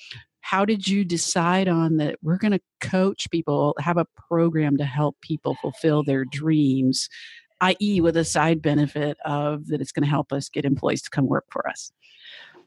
[0.45, 4.85] how did you decide on that we're going to coach people have a program to
[4.85, 7.09] help people fulfill their dreams
[7.65, 11.11] i.e., with a side benefit of that it's going to help us get employees to
[11.11, 11.93] come work for us?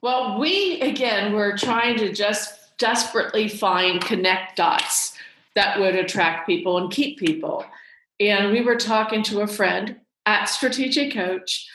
[0.01, 5.13] Well, we again we're trying to just desperately find connect dots
[5.55, 7.65] that would attract people and keep people.
[8.19, 11.67] And we were talking to a friend at Strategic Coach,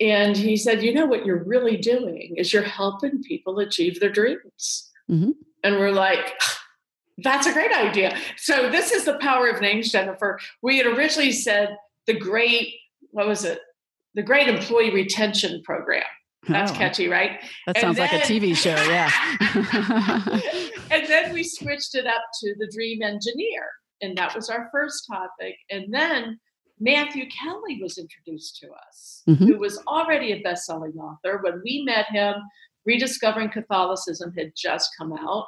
[0.00, 4.10] and he said, You know what you're really doing is you're helping people achieve their
[4.10, 4.90] dreams.
[5.10, 5.30] Mm-hmm.
[5.64, 6.40] And we're like,
[7.18, 8.16] that's a great idea.
[8.36, 10.38] So, this is the power of names, Jennifer.
[10.62, 11.76] We had originally said
[12.08, 12.74] the great
[13.12, 13.60] what was it?
[14.14, 16.02] The great employee retention program.
[16.48, 17.40] That's oh, catchy, right?
[17.66, 19.10] That and sounds then, like a TV show, yeah.
[20.90, 23.66] and then we switched it up to the dream engineer,
[24.00, 25.56] and that was our first topic.
[25.70, 26.38] And then
[26.80, 29.46] Matthew Kelly was introduced to us, mm-hmm.
[29.46, 31.40] who was already a best-selling author.
[31.42, 32.36] When we met him,
[32.86, 35.46] Rediscovering Catholicism had just come out.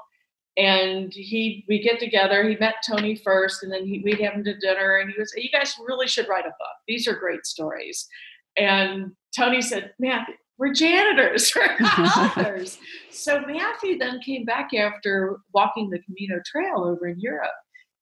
[0.57, 4.45] And he we get together he met tony first and then he, we'd have him
[4.45, 6.77] to dinner and he was you guys really should write a book.
[6.89, 8.09] These are great stories.
[8.57, 12.79] And tony said matthew we're janitors we're authors
[13.11, 17.51] so matthew then came back after walking the camino trail over in europe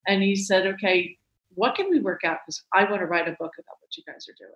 [0.06, 1.16] and he said okay
[1.54, 2.38] what can we work out?
[2.44, 4.52] Because i want to write a book about what you guys are doing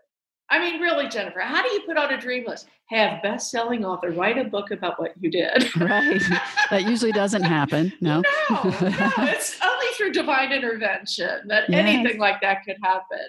[0.52, 2.68] I mean, really, Jennifer, how do you put on a dream list?
[2.90, 5.74] Have best-selling author write a book about what you did.
[5.80, 6.22] right.
[6.70, 7.90] That usually doesn't happen.
[8.02, 8.22] No.
[8.50, 8.70] no, no.
[9.20, 11.86] It's only through divine intervention that yes.
[11.86, 13.26] anything like that could happen.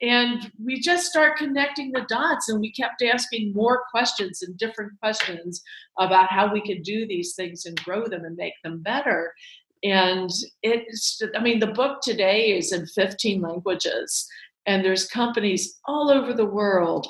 [0.00, 4.92] And we just start connecting the dots, and we kept asking more questions and different
[5.00, 5.62] questions
[5.98, 9.34] about how we could do these things and grow them and make them better.
[9.82, 10.30] And
[10.62, 14.26] it's, I mean, the book today is in 15 languages
[14.66, 17.06] and there's companies all over the world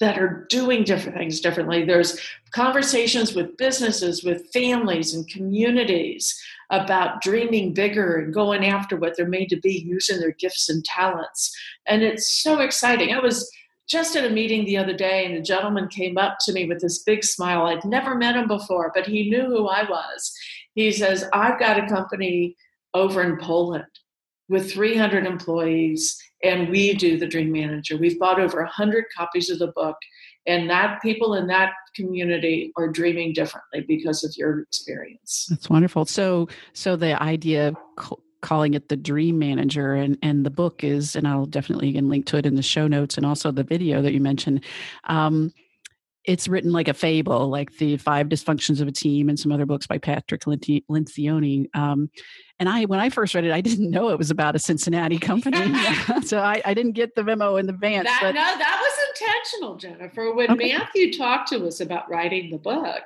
[0.00, 1.84] that are doing different things differently.
[1.84, 2.20] There's
[2.52, 6.40] conversations with businesses, with families and communities
[6.70, 10.84] about dreaming bigger and going after what they're made to be using their gifts and
[10.84, 11.56] talents.
[11.86, 13.12] And it's so exciting.
[13.12, 13.50] I was
[13.88, 16.80] just at a meeting the other day, and a gentleman came up to me with
[16.80, 17.66] this big smile.
[17.66, 20.32] I'd never met him before, but he knew who I was.
[20.74, 22.54] He says, I've got a company
[22.94, 23.86] over in Poland
[24.48, 27.96] with 300 employees and we do the dream manager.
[27.96, 29.96] We've bought over 100 copies of the book
[30.46, 35.46] and that people in that community are dreaming differently because of your experience.
[35.50, 36.06] That's wonderful.
[36.06, 37.76] So so the idea of
[38.40, 42.24] calling it the dream manager and and the book is and i'll definitely again link
[42.24, 44.64] to it in the show notes and also the video that you mentioned
[45.08, 45.52] um,
[46.24, 49.66] it's written like a fable, like the Five Dysfunctions of a Team and some other
[49.66, 51.74] books by Patrick Lencioni.
[51.74, 52.10] Um,
[52.60, 55.18] and I, when I first read it, I didn't know it was about a Cincinnati
[55.18, 55.74] company,
[56.24, 58.08] so I, I, didn't get the memo in advance.
[58.08, 60.34] That, but, no, that was intentional, Jennifer.
[60.34, 60.76] When okay.
[60.76, 63.02] Matthew talked to us about writing the book,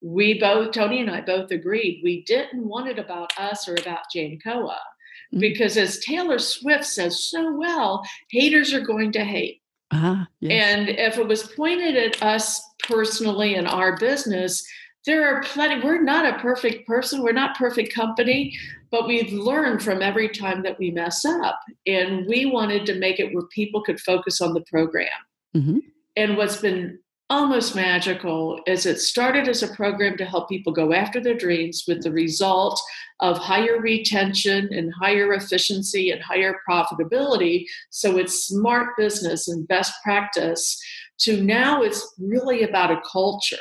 [0.00, 4.04] we both, Tony and I, both agreed we didn't want it about us or about
[4.14, 4.42] Jancoa.
[4.44, 5.38] Mm-hmm.
[5.38, 9.62] Because as Taylor Swift says so well, haters are going to hate.
[9.94, 10.52] Uh-huh, yes.
[10.52, 14.66] And if it was pointed at us personally in our business,
[15.06, 15.84] there are plenty.
[15.84, 17.22] We're not a perfect person.
[17.22, 18.56] We're not perfect company,
[18.90, 21.60] but we've learned from every time that we mess up.
[21.86, 25.08] And we wanted to make it where people could focus on the program.
[25.54, 25.78] Mm-hmm.
[26.16, 26.98] And what's been
[27.34, 31.84] almost magical is it started as a program to help people go after their dreams
[31.88, 32.80] with the result
[33.18, 37.64] of higher retention and higher efficiency and higher profitability.
[37.90, 40.80] So it's smart business and best practice
[41.22, 43.56] to now it's really about a culture.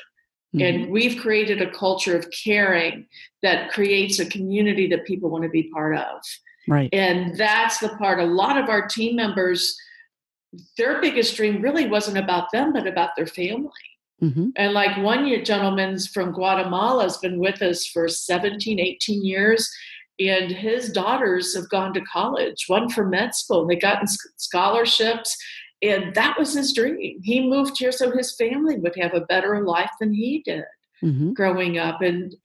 [0.55, 0.65] Mm-hmm.
[0.65, 3.07] and we've created a culture of caring
[3.41, 6.21] that creates a community that people want to be part of.
[6.67, 6.89] Right.
[6.93, 9.75] And that's the part a lot of our team members
[10.77, 13.71] their biggest dream really wasn't about them, but about their family.
[14.21, 14.49] Mm-hmm.
[14.55, 19.69] And like one gentleman's from Guatemala has been with us for 17, 18 years,
[20.19, 23.65] and his daughters have gone to college, one for med school.
[23.65, 25.35] They got scholarships,
[25.81, 27.19] and that was his dream.
[27.21, 30.63] He moved here so his family would have a better life than he did
[31.03, 31.33] mm-hmm.
[31.33, 32.01] growing up.
[32.01, 32.35] And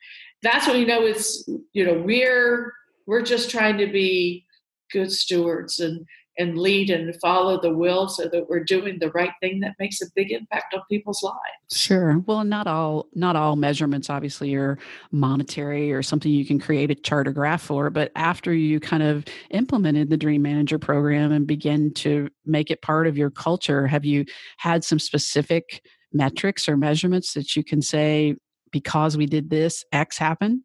[0.43, 2.73] that's what you know is, you know, we're
[3.07, 4.45] we're just trying to be
[4.93, 6.05] good stewards and
[6.39, 10.01] and lead and follow the will so that we're doing the right thing that makes
[10.01, 11.37] a big impact on people's lives.
[11.71, 12.23] Sure.
[12.27, 14.79] Well not all not all measurements obviously are
[15.11, 19.03] monetary or something you can create a chart or graph for but after you kind
[19.03, 23.87] of implemented the dream manager program and begin to make it part of your culture
[23.87, 24.25] have you
[24.59, 28.35] had some specific metrics or measurements that you can say
[28.73, 30.63] because we did this x happen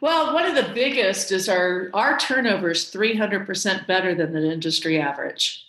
[0.00, 5.00] well one of the biggest is our our turnover is 300% better than the industry
[5.00, 5.64] average.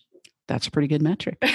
[0.47, 1.37] That's a pretty good metric.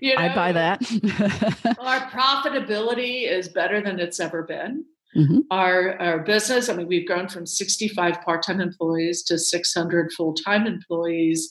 [0.00, 0.82] You know, i buy that.
[1.80, 4.84] our profitability is better than it's ever been.
[5.16, 5.38] Mm-hmm.
[5.50, 11.50] our, our business i mean we've grown from 65 part-time employees to 600 full-time employees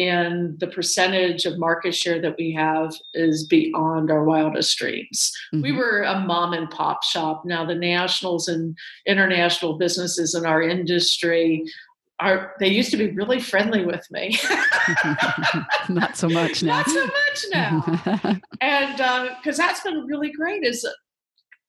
[0.00, 5.32] and the percentage of market share that we have is beyond our wildest dreams.
[5.52, 5.62] Mm-hmm.
[5.62, 7.44] We were a mom and pop shop.
[7.44, 11.64] Now the nationals and international businesses in our industry
[12.18, 14.38] are they used to be really friendly with me.
[15.88, 16.78] Not so much now.
[16.78, 18.40] Not so much now.
[18.60, 20.86] and because uh, that's been really great is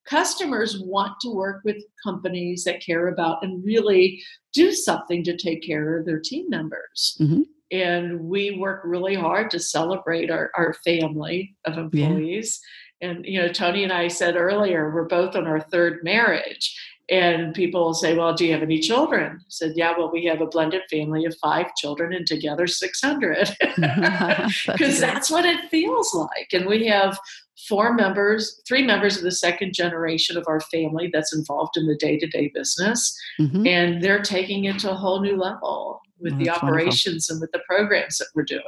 [0.06, 4.22] customers want to work with companies that care about and really
[4.54, 7.18] do something to take care of their team members.
[7.20, 7.42] Mm-hmm
[7.72, 12.60] and we work really hard to celebrate our, our family of employees
[13.02, 13.10] yeah.
[13.10, 16.76] and you know tony and i said earlier we're both on our third marriage
[17.12, 19.38] And people say, Well, do you have any children?
[19.38, 23.50] I said, Yeah, well, we have a blended family of five children and together 600.
[24.66, 26.48] Because that's what it feels like.
[26.54, 27.20] And we have
[27.68, 31.98] four members, three members of the second generation of our family that's involved in the
[31.98, 33.14] day to day business.
[33.40, 33.68] Mm-hmm.
[33.68, 37.34] And they're taking it to a whole new level with oh, the operations wonderful.
[37.34, 38.62] and with the programs that we're doing.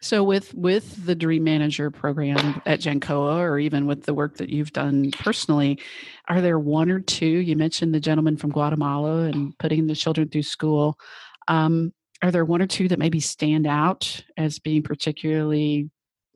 [0.00, 4.48] So with with the Dream Manager program at Jancoa or even with the work that
[4.48, 5.78] you've done personally,
[6.28, 7.26] are there one or two?
[7.26, 10.98] You mentioned the gentleman from Guatemala and putting the children through school.
[11.48, 15.90] Um, are there one or two that maybe stand out as being particularly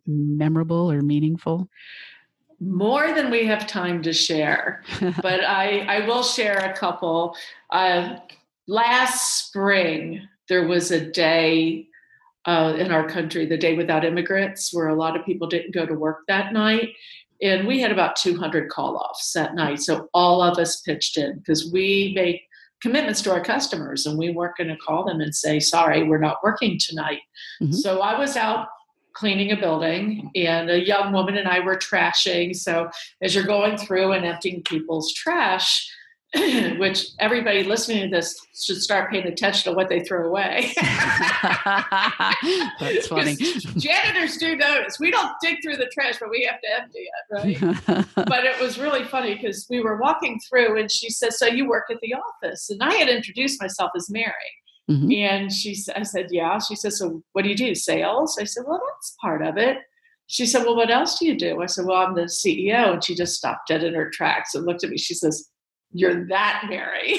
[0.07, 1.69] memorable or meaningful?
[2.61, 4.83] More than we have time to share,
[5.23, 7.35] but I, I will share a couple.
[7.71, 8.19] Uh,
[8.67, 11.87] last spring, there was a day
[12.45, 15.87] uh, in our country, the Day Without Immigrants, where a lot of people didn't go
[15.87, 16.91] to work that night.
[17.41, 19.81] And we had about 200 call offs that night.
[19.81, 22.43] So all of us pitched in because we make
[22.83, 26.19] commitments to our customers and we weren't going to call them and say, sorry, we're
[26.19, 27.21] not working tonight.
[27.63, 27.73] Mm-hmm.
[27.73, 28.67] So I was out
[29.13, 32.57] cleaning a building and a young woman and I were trashing.
[32.57, 32.91] So
[33.23, 35.91] as you're going through and emptying people's trash,
[36.79, 40.73] which everybody listening to this should start paying attention to what they throw away.
[42.79, 43.35] That's funny.
[43.35, 45.01] Janitors do notice.
[45.01, 48.07] We don't dig through the trash, but we have to empty it, right?
[48.29, 51.69] but it was really funny because we were walking through and she said, So you
[51.69, 52.71] work at the office?
[52.71, 54.33] And I had introduced myself as Mary.
[54.89, 55.11] Mm-hmm.
[55.13, 56.61] And she I said, Yeah.
[56.61, 57.75] She said, So what do you do?
[57.75, 58.39] Sales?
[58.41, 59.79] I said, Well, that's part of it.
[60.29, 61.61] She said, Well, what else do you do?
[61.61, 62.93] I said, Well, I'm the CEO.
[62.93, 64.97] And she just stopped dead in her tracks and looked at me.
[64.97, 65.49] She says,
[65.93, 67.19] you're that Mary.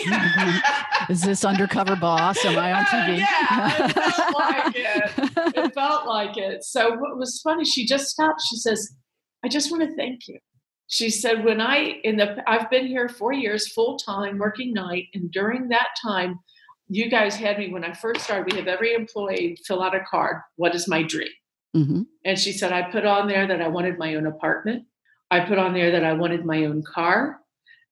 [1.09, 2.43] Is this undercover boss?
[2.45, 3.17] Am I on TV?
[3.17, 5.55] yeah, it felt like it.
[5.65, 6.63] It felt like it.
[6.63, 8.41] So what was funny, she just stopped.
[8.49, 8.95] She says,
[9.43, 10.39] I just want to thank you.
[10.87, 15.05] She said, when I in the I've been here four years full time working night,
[15.13, 16.39] and during that time,
[16.87, 18.51] you guys had me when I first started.
[18.51, 20.37] We have every employee fill out a card.
[20.55, 21.29] What is my dream?
[21.75, 22.01] Mm-hmm.
[22.25, 24.85] And she said, I put on there that I wanted my own apartment.
[25.29, 27.40] I put on there that I wanted my own car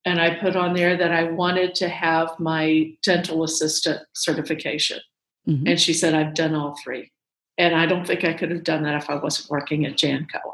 [0.05, 4.99] and I put on there that I wanted to have my dental assistant certification.
[5.47, 5.67] Mm-hmm.
[5.67, 7.12] And she said, I've done all three.
[7.57, 10.53] And I don't think I could have done that if I wasn't working at Jancoa.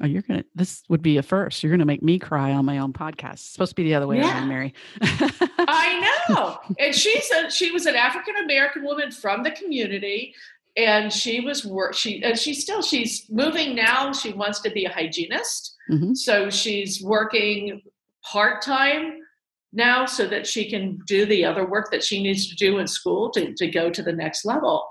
[0.00, 0.44] Oh, you're gonna.
[0.54, 1.62] This would be a first.
[1.62, 3.32] You're gonna make me cry on my own podcast.
[3.32, 4.32] It's supposed to be the other way yeah.
[4.32, 4.72] around, Mary.
[5.00, 6.60] I know.
[6.78, 10.36] And she said she was an African American woman from the community,
[10.76, 11.94] and she was work.
[11.94, 14.12] She and she still she's moving now.
[14.12, 16.14] She wants to be a hygienist, mm-hmm.
[16.14, 17.82] so she's working
[18.30, 19.18] part time
[19.72, 22.86] now so that she can do the other work that she needs to do in
[22.86, 24.88] school to, to go to the next level.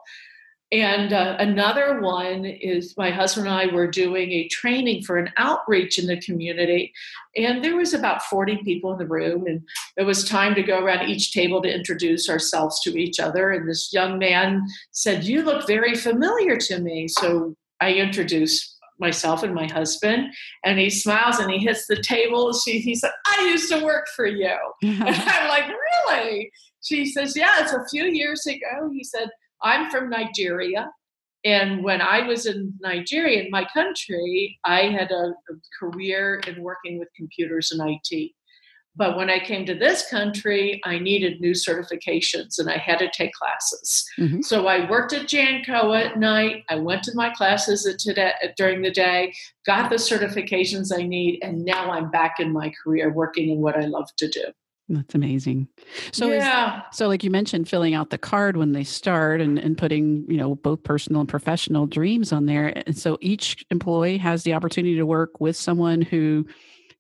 [0.72, 5.30] And uh, another one is my husband and I were doing a training for an
[5.38, 6.92] outreach in the community.
[7.38, 9.46] And there was about 40 people in the room.
[9.48, 9.62] And
[9.96, 13.52] it was time to go around each table to introduce ourselves to each other.
[13.52, 17.08] And this young man said, You look very familiar to me.
[17.08, 20.34] So I introduced myself and my husband
[20.66, 22.54] and he smiles and he hits the table.
[22.54, 24.56] She, he said i used to work for you.
[24.84, 26.52] And i'm like really?
[26.84, 28.90] She says yeah it's a few years ago.
[28.94, 29.30] He said
[29.64, 30.90] i'm from nigeria
[31.44, 36.62] and when i was in nigeria in my country i had a, a career in
[36.62, 38.36] working with computers and it
[38.98, 43.10] but when I came to this country, I needed new certifications and I had to
[43.12, 44.06] take classes.
[44.20, 44.42] Mm-hmm.
[44.42, 46.64] So I worked at Jancoa at night.
[46.68, 49.34] I went to my classes today, during the day,
[49.66, 53.78] got the certifications I need, and now I'm back in my career working in what
[53.78, 54.46] I love to do.
[54.90, 55.68] That's amazing.
[56.12, 56.78] So yeah.
[56.90, 60.26] Is, so like you mentioned, filling out the card when they start and, and putting,
[60.30, 62.74] you know, both personal and professional dreams on there.
[62.86, 66.48] And so each employee has the opportunity to work with someone who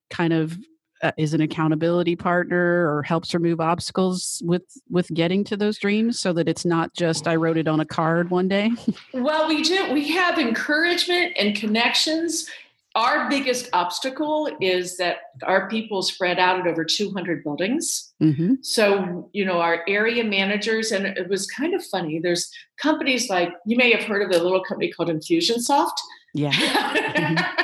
[0.10, 0.58] kind of
[1.02, 6.20] uh, is an accountability partner or helps remove obstacles with with getting to those dreams
[6.20, 8.72] so that it's not just i wrote it on a card one day.
[9.14, 12.48] Well we do we have encouragement and connections.
[12.96, 18.14] Our biggest obstacle is that our people spread out at over 200 buildings.
[18.22, 18.56] Mm-hmm.
[18.62, 22.50] so you know our area managers and it was kind of funny there's
[22.82, 25.98] companies like you may have heard of a little company called infusionsoft.
[26.34, 26.52] Yeah.
[27.18, 27.64] Mm-hmm.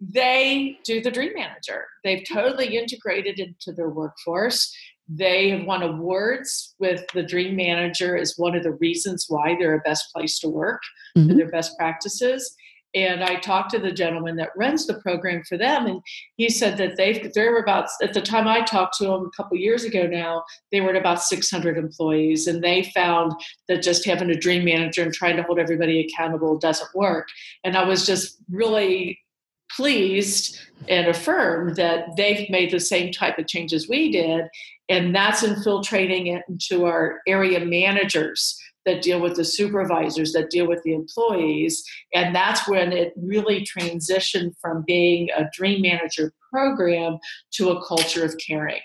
[0.00, 1.84] They do the dream manager.
[2.04, 4.74] They've totally integrated into their workforce.
[5.08, 9.74] They have won awards with the dream manager as one of the reasons why they're
[9.74, 10.80] a best place to work
[11.16, 11.30] mm-hmm.
[11.30, 12.54] and their best practices.
[12.94, 16.02] And I talked to the gentleman that runs the program for them, and
[16.36, 19.36] he said that they've they were about at the time I talked to him a
[19.36, 23.32] couple years ago now, they were at about 600 employees, and they found
[23.68, 27.28] that just having a dream manager and trying to hold everybody accountable doesn't work.
[27.62, 29.20] And I was just really
[29.76, 30.58] pleased
[30.88, 34.46] and affirmed that they've made the same type of changes we did.
[34.88, 40.66] And that's infiltrating it into our area managers that deal with the supervisors, that deal
[40.66, 41.84] with the employees.
[42.14, 47.18] And that's when it really transitioned from being a dream manager program
[47.52, 48.80] to a culture of caring.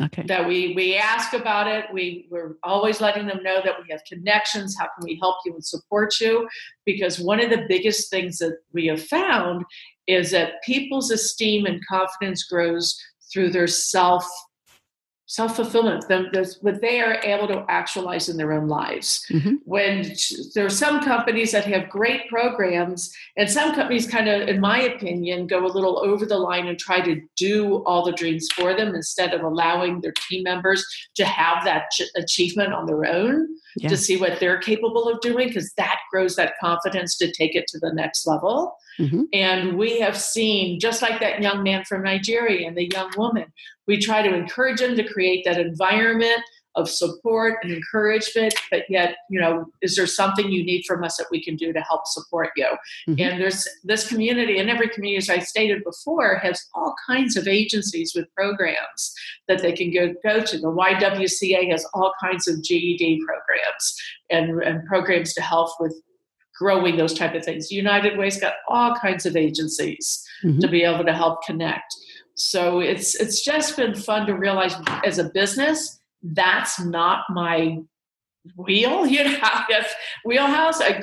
[0.00, 0.22] Okay.
[0.26, 1.86] That we we ask about it.
[1.92, 4.76] We we're always letting them know that we have connections.
[4.78, 6.46] How can we help you and support you?
[6.84, 9.64] Because one of the biggest things that we have found
[10.08, 12.98] is that people's esteem and confidence grows
[13.32, 14.26] through their self
[15.28, 16.26] self fulfillment, them
[16.62, 19.22] what they are able to actualize in their own lives.
[19.30, 19.56] Mm-hmm.
[19.66, 20.10] When
[20.54, 24.80] there are some companies that have great programs, and some companies kind of, in my
[24.80, 28.74] opinion, go a little over the line and try to do all the dreams for
[28.74, 30.82] them instead of allowing their team members
[31.16, 33.46] to have that achievement on their own
[33.76, 33.88] yeah.
[33.90, 37.66] to see what they're capable of doing, because that grows that confidence to take it
[37.68, 38.74] to the next level.
[38.98, 39.22] Mm-hmm.
[39.32, 43.52] And we have seen, just like that young man from Nigeria and the young woman,
[43.86, 46.42] we try to encourage them to create that environment
[46.78, 51.16] of support and encouragement but yet you know is there something you need from us
[51.16, 52.66] that we can do to help support you
[53.08, 53.20] mm-hmm.
[53.20, 57.48] and there's this community and every community as i stated before has all kinds of
[57.48, 59.12] agencies with programs
[59.48, 63.96] that they can go, go to the ywca has all kinds of ged programs
[64.30, 65.94] and, and programs to help with
[66.58, 67.70] growing those type of things.
[67.70, 70.58] United Way's got all kinds of agencies mm-hmm.
[70.60, 71.94] to be able to help connect.
[72.34, 77.78] So it's it's just been fun to realize as a business that's not my
[78.56, 79.06] wheel.
[79.06, 79.58] You know,
[80.24, 80.80] wheelhouse.
[80.80, 81.02] I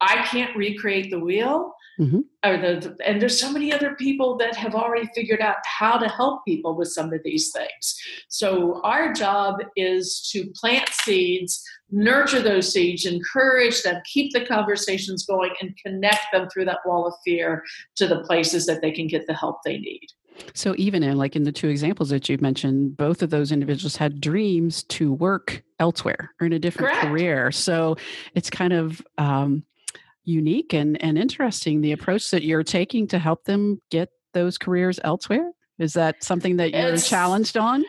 [0.00, 1.72] I can't recreate the wheel.
[1.98, 2.20] Mm-hmm.
[2.44, 6.08] Or the, and there's so many other people that have already figured out how to
[6.08, 7.98] help people with some of these things.
[8.28, 15.24] So our job is to plant seeds nurture those seeds, encourage them, keep the conversations
[15.24, 17.62] going, and connect them through that wall of fear
[17.96, 20.08] to the places that they can get the help they need.
[20.52, 23.96] So even in like in the two examples that you've mentioned, both of those individuals
[23.96, 27.06] had dreams to work elsewhere or in a different Correct.
[27.06, 27.52] career.
[27.52, 27.96] So
[28.34, 29.64] it's kind of um,
[30.26, 35.00] unique and and interesting the approach that you're taking to help them get those careers
[35.02, 35.52] elsewhere.
[35.78, 37.84] Is that something that you're it's, challenged on?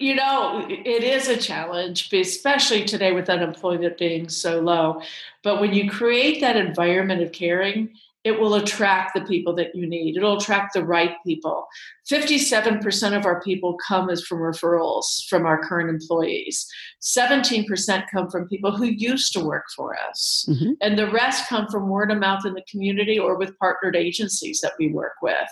[0.00, 5.00] you know, it is a challenge, especially today with unemployment being so low.
[5.42, 7.94] But when you create that environment of caring,
[8.28, 10.16] it will attract the people that you need.
[10.16, 11.66] It'll attract the right people.
[12.10, 16.66] 57% of our people come as from referrals from our current employees.
[17.02, 20.46] 17% come from people who used to work for us.
[20.48, 20.72] Mm-hmm.
[20.82, 24.60] And the rest come from word of mouth in the community or with partnered agencies
[24.60, 25.48] that we work with.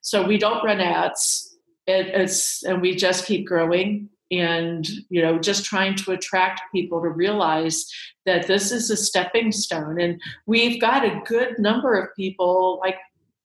[0.00, 1.54] So we don't run ads
[1.86, 4.08] it, it's and we just keep growing
[4.38, 7.86] and you know just trying to attract people to realize
[8.26, 10.00] that this is a stepping stone.
[10.00, 12.96] And we've got a good number of people like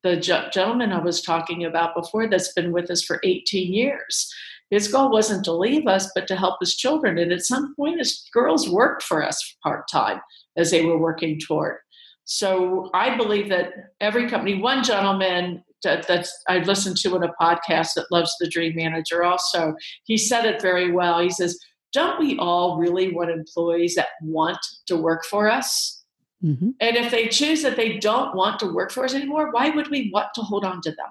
[0.02, 4.34] the gentleman i was talking about before that's been with us for 18 years.
[4.70, 7.18] His goal wasn't to leave us but to help his children.
[7.18, 10.22] And at some point his girls worked for us part-time
[10.56, 11.78] as they were working toward.
[12.24, 17.34] So i believe that every company one gentleman that, that's I listened to in a
[17.42, 19.24] podcast that loves the Dream Manager.
[19.24, 21.20] Also, he said it very well.
[21.20, 21.58] He says,
[21.94, 26.04] "Don't we all really want employees that want to work for us?"
[26.44, 26.70] Mm-hmm.
[26.80, 29.90] And if they choose that they don't want to work for us anymore, why would
[29.90, 31.08] we want to hold on to them?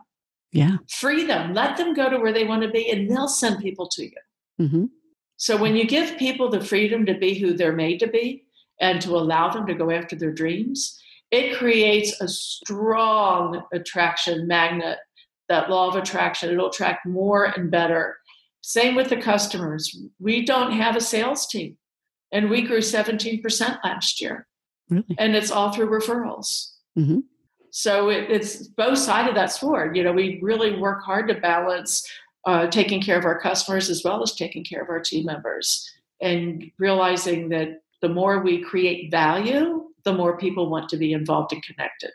[0.53, 0.79] Yeah.
[0.89, 3.89] Free them, let them go to where they want to be, and they'll send people
[3.89, 4.13] to you.
[4.61, 4.85] Mm-hmm.
[5.37, 8.45] So when you give people the freedom to be who they're made to be
[8.81, 11.01] and to allow them to go after their dreams,
[11.31, 14.99] it creates a strong attraction magnet
[15.49, 16.51] that law of attraction.
[16.51, 18.19] It'll attract more and better.
[18.61, 19.97] Same with the customers.
[20.19, 21.77] We don't have a sales team
[22.33, 24.47] and we grew 17% last year.
[24.91, 25.17] Really?
[25.19, 26.73] and it's all through referrals.
[26.99, 27.21] Mm-hmm.
[27.71, 29.97] so it, it's both side of that sword.
[29.97, 32.05] You know we really work hard to balance
[32.45, 35.89] uh, taking care of our customers as well as taking care of our team members
[36.21, 41.53] and realizing that the more we create value the more people want to be involved
[41.53, 42.11] and connected.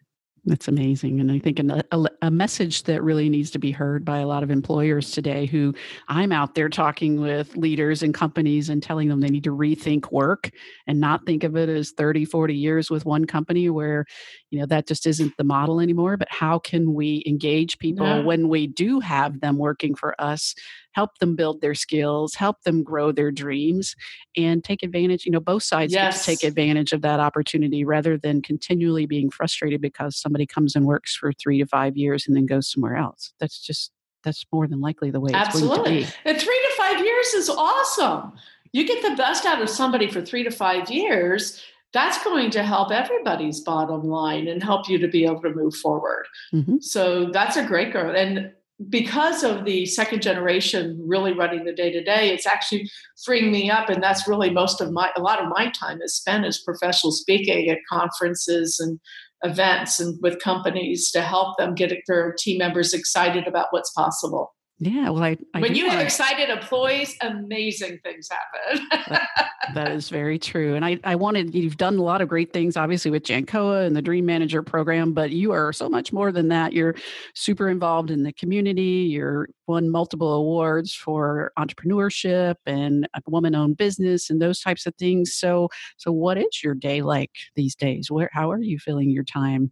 [0.45, 1.21] That's amazing.
[1.21, 4.27] And I think a, a, a, message that really needs to be heard by a
[4.27, 5.73] lot of employers today who
[6.09, 10.11] I'm out there talking with leaders and companies and telling them they need to rethink
[10.11, 10.49] work
[10.85, 14.05] and not think of it as 30, 40 years with one company where,
[14.49, 16.17] you know, that just isn't the model anymore.
[16.17, 18.23] But how can we engage people yeah.
[18.23, 20.55] when we do have them working for us
[20.93, 23.95] help them build their skills, help them grow their dreams,
[24.37, 25.25] and take advantage.
[25.25, 26.25] You know, both sides yes.
[26.25, 31.15] take advantage of that opportunity rather than continually being frustrated because somebody comes and works
[31.15, 33.33] for three to five years and then goes somewhere else.
[33.39, 33.91] That's just
[34.23, 36.07] that's more than likely the way Absolutely.
[36.23, 38.31] And three to five years is awesome.
[38.71, 41.61] You get the best out of somebody for three to five years
[41.93, 45.75] that's going to help everybody's bottom line and help you to be able to move
[45.75, 46.25] forward.
[46.51, 46.79] Mm-hmm.
[46.79, 48.15] So that's a great growth.
[48.15, 48.51] And
[48.89, 52.89] because of the second generation really running the day to day, it's actually
[53.23, 53.89] freeing me up.
[53.89, 57.11] And that's really most of my, a lot of my time is spent as professional
[57.11, 58.99] speaking at conferences and
[59.43, 64.53] events and with companies to help them get their team members excited about what's possible.
[64.85, 68.87] Yeah, well, I, I when you have excited employees, amazing things happen.
[69.09, 70.75] that, that is very true.
[70.75, 73.95] And I, I wanted you've done a lot of great things, obviously with Jancoa and
[73.95, 76.73] the Dream Manager program, but you are so much more than that.
[76.73, 76.95] You're
[77.33, 79.07] super involved in the community.
[79.09, 85.33] You're won multiple awards for entrepreneurship and a woman-owned business and those types of things.
[85.33, 88.11] So, so what is your day like these days?
[88.11, 89.71] Where, how are you filling your time?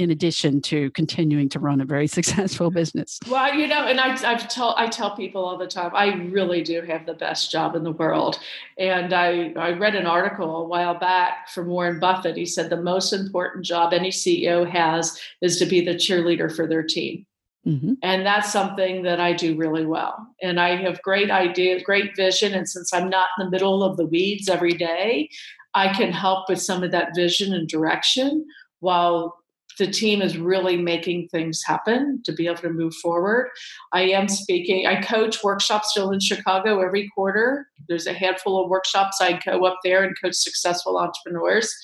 [0.00, 3.20] In addition to continuing to run a very successful business?
[3.28, 6.62] Well, you know, and I, I've tell I tell people all the time, I really
[6.62, 8.38] do have the best job in the world.
[8.78, 12.36] And I, I read an article a while back from Warren Buffett.
[12.36, 16.66] He said the most important job any CEO has is to be the cheerleader for
[16.66, 17.26] their team.
[17.66, 17.94] Mm-hmm.
[18.02, 20.16] And that's something that I do really well.
[20.40, 22.54] And I have great ideas, great vision.
[22.54, 25.28] And since I'm not in the middle of the weeds every day,
[25.74, 28.46] I can help with some of that vision and direction
[28.80, 29.39] while
[29.80, 33.48] the team is really making things happen to be able to move forward.
[33.92, 37.66] I am speaking, I coach workshops still in Chicago every quarter.
[37.88, 41.74] There's a handful of workshops I go up there and coach successful entrepreneurs.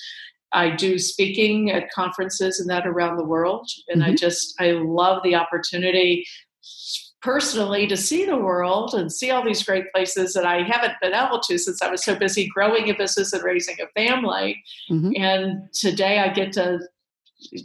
[0.53, 3.67] I do speaking at conferences and that around the world.
[3.87, 4.11] And mm-hmm.
[4.11, 6.23] I just, I love the opportunity
[7.23, 11.15] personally to see the world and see all these great places that I haven't been
[11.15, 14.63] able to since I was so busy growing a business and raising a family.
[14.91, 15.13] Mm-hmm.
[15.15, 16.79] And today I get to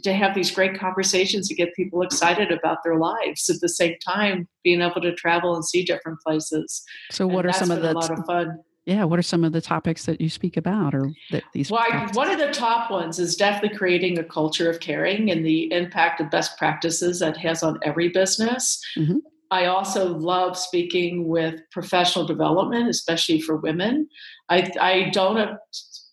[0.03, 3.95] to have these great conversations to get people excited about their lives at the same
[4.05, 7.81] time being able to travel and see different places so what and are some of
[7.81, 10.57] the a lot of fun yeah what are some of the topics that you speak
[10.57, 14.23] about or that these well I, one of the top ones is definitely creating a
[14.23, 19.17] culture of caring and the impact of best practices that has on every business mm-hmm.
[19.51, 24.09] I also love speaking with professional development, especially for women.
[24.49, 25.57] I, I don't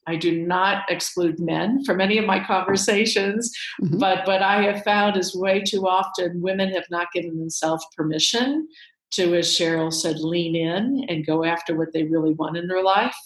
[0.06, 3.98] I do not exclude men from any of my conversations, mm-hmm.
[3.98, 8.66] but what I have found is way too often women have not given themselves permission
[9.12, 12.82] to, as Sheryl said, lean in and go after what they really want in their
[12.82, 13.16] life.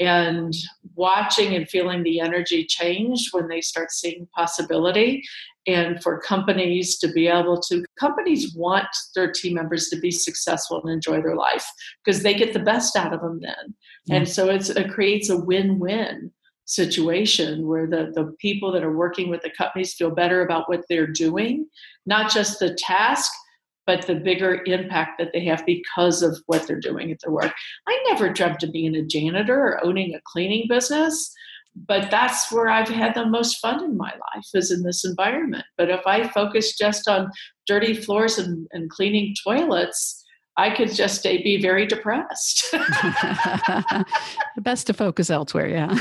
[0.00, 0.54] And
[0.94, 5.22] watching and feeling the energy change when they start seeing possibility,
[5.66, 10.80] and for companies to be able to, companies want their team members to be successful
[10.82, 11.66] and enjoy their life
[12.02, 13.74] because they get the best out of them then.
[14.10, 16.32] And so it creates a win-win
[16.64, 20.82] situation where the, the people that are working with the companies feel better about what
[20.88, 21.66] they're doing,
[22.06, 23.30] not just the task,
[23.90, 27.52] but the bigger impact that they have because of what they're doing at their work.
[27.88, 31.34] I never dreamt of being a janitor or owning a cleaning business,
[31.88, 35.64] but that's where I've had the most fun in my life is in this environment.
[35.76, 37.32] But if I focus just on
[37.66, 40.19] dirty floors and, and cleaning toilets,
[40.56, 42.74] I could just be very depressed.
[44.58, 45.98] Best to focus elsewhere, yeah.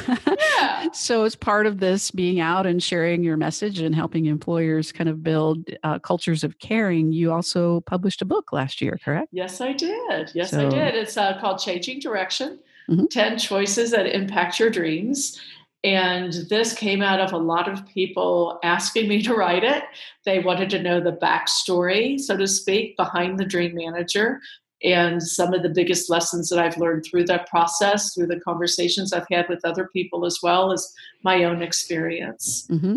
[0.58, 0.88] Yeah.
[0.94, 5.10] so, as part of this being out and sharing your message and helping employers kind
[5.10, 9.30] of build uh, cultures of caring, you also published a book last year, correct?
[9.32, 10.32] Yes, I did.
[10.34, 10.96] Yes, so, I did.
[10.96, 13.06] It's uh, called Changing Direction mm-hmm.
[13.06, 15.40] 10 Choices That Impact Your Dreams.
[15.84, 19.84] And this came out of a lot of people asking me to write it.
[20.26, 24.40] They wanted to know the backstory, so to speak, behind the Dream Manager
[24.84, 29.12] and some of the biggest lessons that I've learned through that process, through the conversations
[29.12, 32.66] I've had with other people, as well as my own experience.
[32.70, 32.96] Mm-hmm.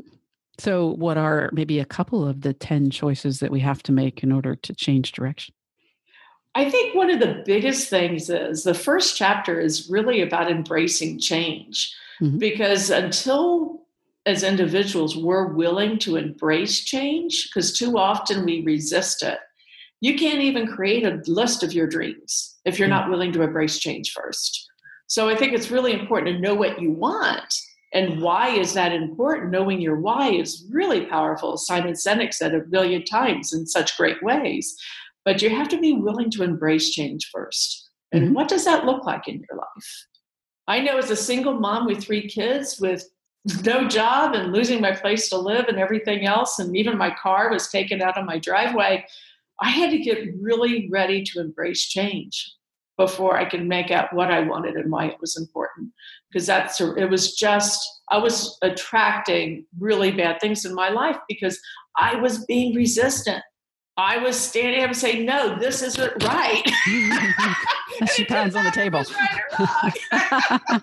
[0.58, 4.22] So, what are maybe a couple of the 10 choices that we have to make
[4.22, 5.54] in order to change direction?
[6.54, 11.18] I think one of the biggest things is the first chapter is really about embracing
[11.18, 11.92] change.
[12.22, 12.38] Mm-hmm.
[12.38, 13.82] Because until
[14.24, 19.38] as individuals we're willing to embrace change, because too often we resist it,
[20.00, 23.78] you can't even create a list of your dreams if you're not willing to embrace
[23.78, 24.68] change first.
[25.08, 27.54] So I think it's really important to know what you want
[27.92, 29.50] and why is that important.
[29.50, 31.56] Knowing your why is really powerful.
[31.56, 34.74] Simon Sinek said a million times in such great ways.
[35.24, 37.90] But you have to be willing to embrace change first.
[38.10, 38.34] And mm-hmm.
[38.34, 40.06] what does that look like in your life?
[40.68, 43.04] I know as a single mom with three kids with
[43.64, 47.50] no job and losing my place to live and everything else, and even my car
[47.50, 49.04] was taken out of my driveway,
[49.60, 52.54] I had to get really ready to embrace change
[52.96, 55.90] before I could make out what I wanted and why it was important.
[56.30, 61.58] Because that's it was just I was attracting really bad things in my life because
[61.96, 63.42] I was being resistant
[63.96, 66.62] I was standing up and saying, "No, this isn't right."
[68.14, 69.02] she pounds on the table.
[69.58, 70.82] Right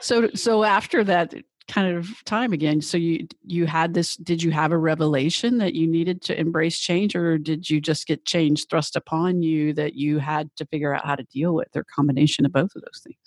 [0.00, 1.34] so, so after that
[1.66, 4.16] kind of time again, so you you had this.
[4.16, 8.06] Did you have a revelation that you needed to embrace change, or did you just
[8.06, 11.68] get change thrust upon you that you had to figure out how to deal with,
[11.74, 13.18] or combination of both of those things?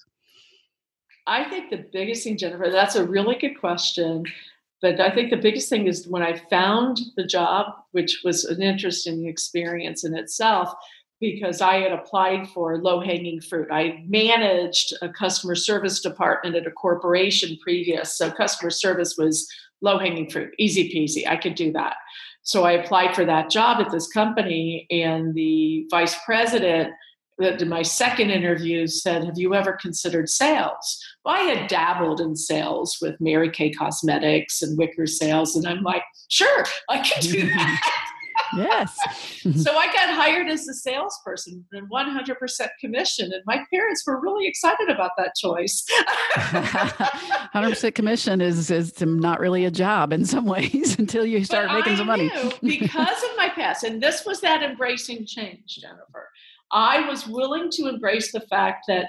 [1.28, 4.26] I think the biggest thing, Jennifer, that's a really good question.
[4.82, 8.62] But I think the biggest thing is when I found the job, which was an
[8.62, 10.74] interesting experience in itself,
[11.20, 13.68] because I had applied for low hanging fruit.
[13.72, 18.18] I managed a customer service department at a corporation previous.
[18.18, 19.48] So customer service was
[19.82, 21.28] low hanging fruit, easy peasy.
[21.28, 21.96] I could do that.
[22.42, 26.92] So I applied for that job at this company, and the vice president
[27.38, 31.00] that in my second interview said, Have you ever considered sales?
[31.24, 35.84] Well, I had dabbled in sales with Mary Kay Cosmetics and Wicker sales, and I'm
[35.84, 38.08] like, Sure, I can do that.
[38.56, 38.98] yes.
[39.64, 43.26] so I got hired as a salesperson and 100% commission.
[43.34, 45.86] And my parents were really excited about that choice.
[46.36, 51.76] 100% commission is, is not really a job in some ways until you start but
[51.76, 52.32] making I some money.
[52.62, 56.30] because of my past, and this was that embracing change, Jennifer.
[56.72, 59.08] I was willing to embrace the fact that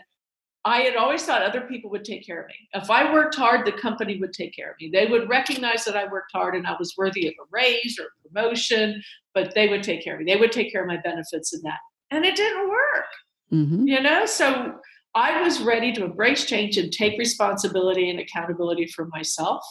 [0.65, 2.55] I had always thought other people would take care of me.
[2.75, 4.91] If I worked hard, the company would take care of me.
[4.93, 8.05] They would recognize that I worked hard and I was worthy of a raise or
[8.05, 9.03] a promotion,
[9.35, 10.33] but they would take care of me.
[10.33, 11.81] They would take care of my benefits and that.
[12.13, 13.07] And it didn't work.
[13.53, 13.89] Mm-hmm.
[13.89, 14.75] You know, so
[15.15, 19.65] I was ready to embrace change and take responsibility and accountability for myself.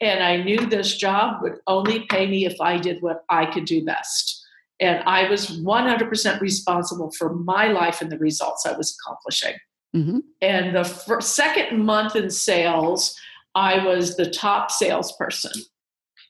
[0.00, 3.66] And I knew this job would only pay me if I did what I could
[3.66, 4.42] do best.
[4.80, 9.54] And I was 100% responsible for my life and the results I was accomplishing.
[9.94, 10.18] Mm-hmm.
[10.40, 13.14] And the first, second month in sales,
[13.54, 15.52] I was the top salesperson.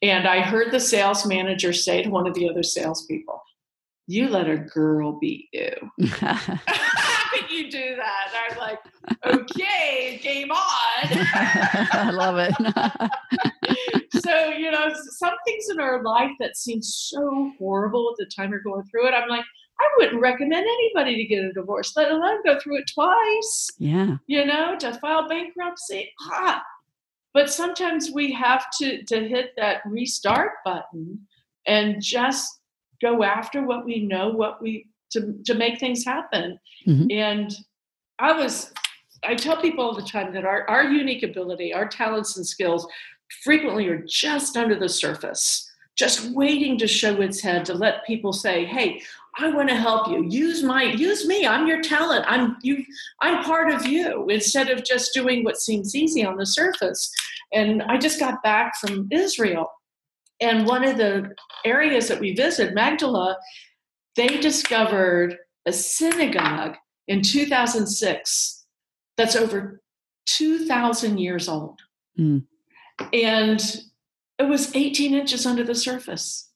[0.03, 3.43] And I heard the sales manager say to one of the other salespeople,
[4.07, 5.73] You let a girl beat you.
[6.09, 6.37] How
[7.35, 8.33] can you do that?
[8.33, 8.79] And I'm like,
[9.27, 10.59] Okay, game on.
[11.05, 12.55] I love it.
[14.23, 18.51] so, you know, some things in our life that seem so horrible at the time
[18.51, 19.45] you're going through it, I'm like,
[19.81, 23.71] I wouldn't recommend anybody to get a divorce, let alone go through it twice.
[23.79, 24.17] Yeah.
[24.27, 26.13] You know, to file bankruptcy.
[26.23, 26.63] Ah.
[27.33, 31.21] But sometimes we have to to hit that restart button
[31.67, 32.61] and just
[33.01, 36.59] go after what we know, what we to to make things happen.
[36.87, 37.11] Mm-hmm.
[37.11, 37.55] And
[38.19, 38.73] I was
[39.25, 42.87] I tell people all the time that our, our unique ability, our talents and skills
[43.45, 45.71] frequently are just under the surface
[46.01, 49.03] just waiting to show its head to let people say, "Hey,
[49.43, 50.25] I want to help you.
[50.29, 51.47] Use my use me.
[51.47, 52.25] I'm your talent.
[52.29, 52.85] I'm you
[53.21, 57.11] I'm part of you." Instead of just doing what seems easy on the surface.
[57.53, 59.71] And I just got back from Israel.
[60.41, 61.35] And one of the
[61.65, 63.37] areas that we visited, Magdala,
[64.17, 65.37] they discovered
[65.67, 66.77] a synagogue
[67.09, 68.65] in 2006
[69.17, 69.83] that's over
[70.27, 71.81] 2,000 years old.
[72.19, 72.45] Mm.
[73.13, 73.61] And
[74.39, 76.50] it was 18 inches under the surface.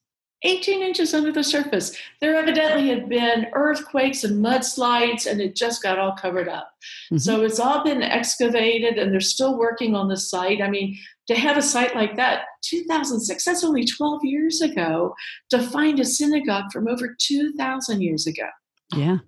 [0.44, 1.96] 18 inches under the surface.
[2.20, 6.70] There evidently had been earthquakes and mudslides, and it just got all covered up.
[7.06, 7.18] Mm-hmm.
[7.18, 10.62] So it's all been excavated, and they're still working on the site.
[10.62, 15.14] I mean, to have a site like that, 2006, that's only 12 years ago,
[15.50, 18.48] to find a synagogue from over 2,000 years ago.
[18.94, 19.18] Yeah.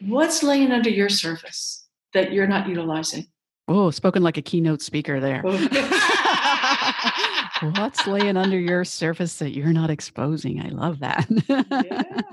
[0.00, 3.26] What's laying under your surface that you're not utilizing?
[3.68, 5.42] Oh, spoken like a keynote speaker there.
[7.60, 10.60] What's laying under your surface that you're not exposing?
[10.60, 11.26] I love that.
[11.48, 12.20] yeah.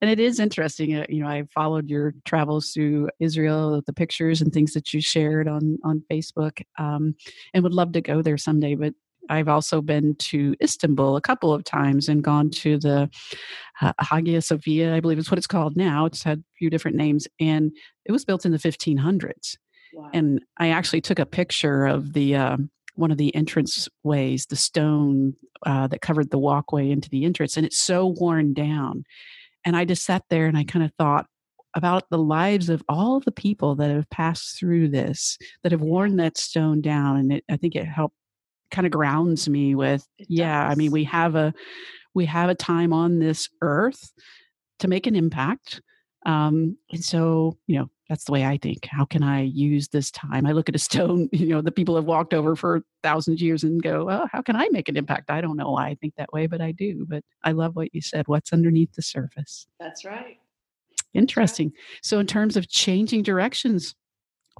[0.00, 0.96] And it is interesting.
[0.96, 5.02] Uh, you know, I followed your travels through Israel, the pictures and things that you
[5.02, 7.14] shared on on Facebook, um,
[7.52, 8.76] and would love to go there someday.
[8.76, 8.94] But
[9.28, 13.10] I've also been to Istanbul a couple of times and gone to the
[13.80, 16.06] uh, Hagia Sophia, I believe is what it's called now.
[16.06, 17.72] It's had a few different names, and
[18.04, 19.56] it was built in the 1500s.
[19.94, 20.10] Wow.
[20.12, 24.56] And I actually took a picture of the um, one of the entrance ways, the
[24.56, 25.34] stone
[25.66, 29.04] uh, that covered the walkway into the entrance, and it's so worn down.
[29.64, 31.26] And I just sat there and I kind of thought
[31.74, 36.16] about the lives of all the people that have passed through this, that have worn
[36.16, 38.16] that stone down, and it, I think it helped
[38.70, 41.52] kind of grounds me with, yeah, I mean, we have a
[42.14, 44.12] we have a time on this earth
[44.78, 45.80] to make an impact.
[46.26, 48.86] Um, and so, you know, that's the way I think.
[48.86, 50.46] How can I use this time?
[50.46, 53.42] I look at a stone, you know, the people have walked over for thousands of
[53.42, 55.30] years and go, oh, how can I make an impact?
[55.30, 57.06] I don't know why I think that way, but I do.
[57.08, 58.28] But I love what you said.
[58.28, 59.66] What's underneath the surface?
[59.80, 60.38] That's right.
[61.12, 61.68] Interesting.
[61.68, 61.98] That's right.
[62.02, 63.94] So, in terms of changing directions,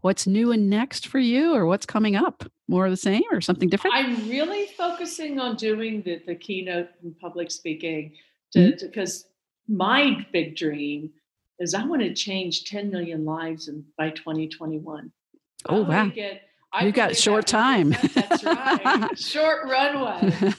[0.02, 2.44] what's new and next for you, or what's coming up?
[2.68, 3.96] More of the same, or something different?
[3.96, 8.14] I'm really focusing on doing the, the keynote and public speaking
[8.56, 8.86] mm-hmm.
[8.86, 9.26] because
[9.68, 11.10] my big dream
[11.58, 15.12] is I want to change 10 million lives in, by 2021.
[15.68, 16.06] Oh, wow.
[16.06, 16.42] Get,
[16.82, 17.90] you got short time.
[18.14, 19.10] That's right.
[19.18, 20.32] short runway.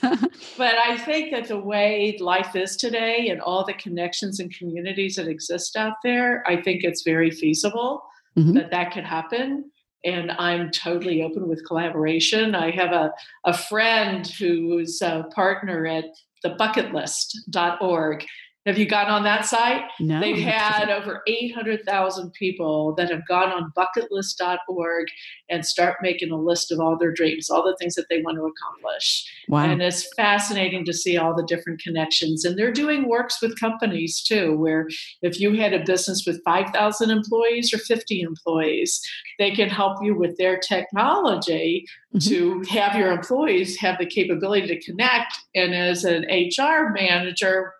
[0.58, 5.16] but I think that the way life is today and all the connections and communities
[5.16, 8.02] that exist out there, I think it's very feasible
[8.36, 8.54] mm-hmm.
[8.54, 9.70] that that could happen.
[10.04, 12.54] And I'm totally open with collaboration.
[12.54, 13.12] I have a,
[13.44, 16.04] a friend who's a partner at
[16.44, 18.24] thebucketlist.org
[18.66, 19.82] have you gone on that site?
[20.00, 20.20] No.
[20.20, 25.06] They've had over 800,000 people that have gone on bucketlist.org
[25.48, 28.36] and start making a list of all their dreams, all the things that they want
[28.38, 29.24] to accomplish.
[29.48, 29.70] Wow.
[29.70, 32.44] And it's fascinating to see all the different connections.
[32.44, 34.88] And they're doing works with companies too, where
[35.22, 39.00] if you had a business with 5,000 employees or 50 employees,
[39.38, 42.28] they can help you with their technology mm-hmm.
[42.28, 45.38] to have your employees have the capability to connect.
[45.54, 47.74] And as an HR manager,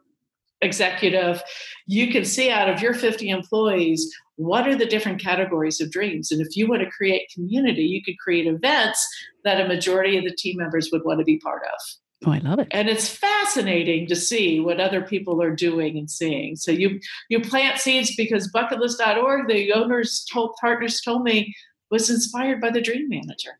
[0.62, 1.42] executive,
[1.86, 6.30] you can see out of your 50 employees what are the different categories of dreams.
[6.30, 9.06] And if you want to create community, you could create events
[9.44, 11.80] that a majority of the team members would want to be part of.
[12.26, 12.68] Oh, I love it.
[12.70, 16.56] And it's fascinating to see what other people are doing and seeing.
[16.56, 16.98] So you
[17.28, 21.54] you plant seeds because bucketlist.org, the owners told partners told me
[21.90, 23.58] was inspired by the dream manager.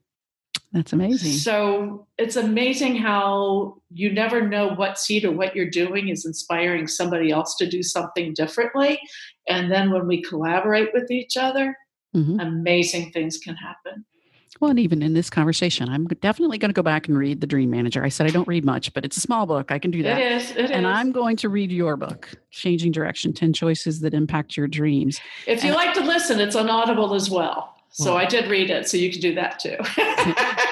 [0.77, 1.33] That's amazing.
[1.33, 6.87] So it's amazing how you never know what seed or what you're doing is inspiring
[6.87, 9.01] somebody else to do something differently.
[9.49, 11.75] And then when we collaborate with each other,
[12.15, 12.39] mm-hmm.
[12.41, 14.05] amazing things can happen.
[14.61, 17.47] Well, and even in this conversation, I'm definitely going to go back and read The
[17.47, 18.05] Dream Manager.
[18.05, 19.73] I said I don't read much, but it's a small book.
[19.73, 20.19] I can do that.
[20.19, 20.51] It is.
[20.51, 20.93] It and is.
[20.93, 25.21] I'm going to read your book, Changing Direction 10 Choices That Impact Your Dreams.
[25.47, 27.76] If you and like to listen, it's on Audible as well.
[27.99, 29.79] So well, I did read it, so you can do that too.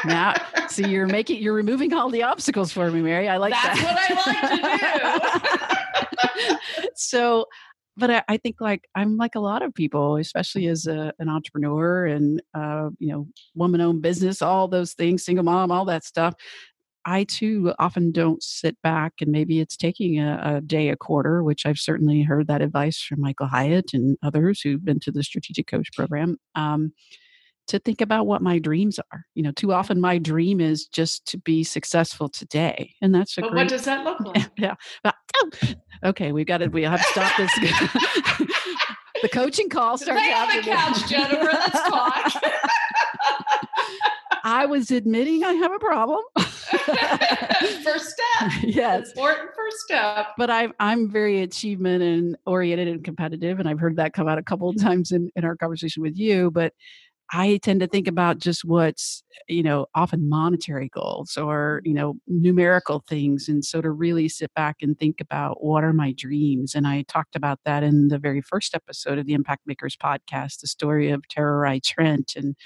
[0.06, 0.34] now,
[0.68, 3.30] see, you're making you're removing all the obstacles for me, Mary.
[3.30, 4.06] I like That's that.
[4.08, 6.56] That's what I like to do.
[6.96, 7.46] so,
[7.96, 11.30] but I, I, think like I'm like a lot of people, especially as a, an
[11.30, 16.34] entrepreneur and uh, you know, woman-owned business, all those things, single mom, all that stuff.
[17.06, 21.42] I too often don't sit back and maybe it's taking a, a, day a quarter,
[21.42, 25.22] which I've certainly heard that advice from Michael Hyatt and others who've been to the
[25.22, 26.38] strategic coach program.
[26.54, 26.92] Um,
[27.66, 29.24] to think about what my dreams are.
[29.34, 32.94] You know, too often my dream is just to be successful today.
[33.00, 34.50] And that's a but great, what does that look like?
[34.56, 34.74] Yeah.
[35.02, 35.48] But, oh,
[36.04, 37.50] okay, we've got to we have to stop this.
[39.22, 41.50] the coaching call starts Stay on the couch, Jennifer.
[41.52, 42.42] Let's talk.
[44.44, 46.22] I was admitting I have a problem.
[46.36, 48.52] first step.
[48.62, 49.10] Yes.
[49.12, 50.26] Important first step.
[50.36, 53.58] But I'm I'm very achievement and oriented and competitive.
[53.58, 56.18] And I've heard that come out a couple of times in, in our conversation with
[56.18, 56.50] you.
[56.50, 56.74] But
[57.32, 62.14] I tend to think about just what's, you know, often monetary goals or, you know,
[62.28, 63.48] numerical things.
[63.48, 66.74] And so to really sit back and think about what are my dreams.
[66.74, 70.60] And I talked about that in the very first episode of the Impact Makers podcast,
[70.60, 72.56] the story of Tererai Trent and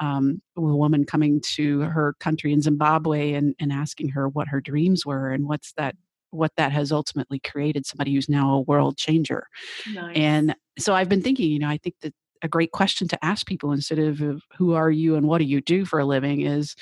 [0.00, 4.60] um, a woman coming to her country in Zimbabwe and, and asking her what her
[4.60, 5.96] dreams were and what's that
[6.30, 9.46] what that has ultimately created somebody who's now a world changer.
[9.92, 10.16] Nice.
[10.16, 13.46] and so i've been thinking you know i think that a great question to ask
[13.46, 14.20] people instead of
[14.56, 16.74] who are you and what do you do for a living is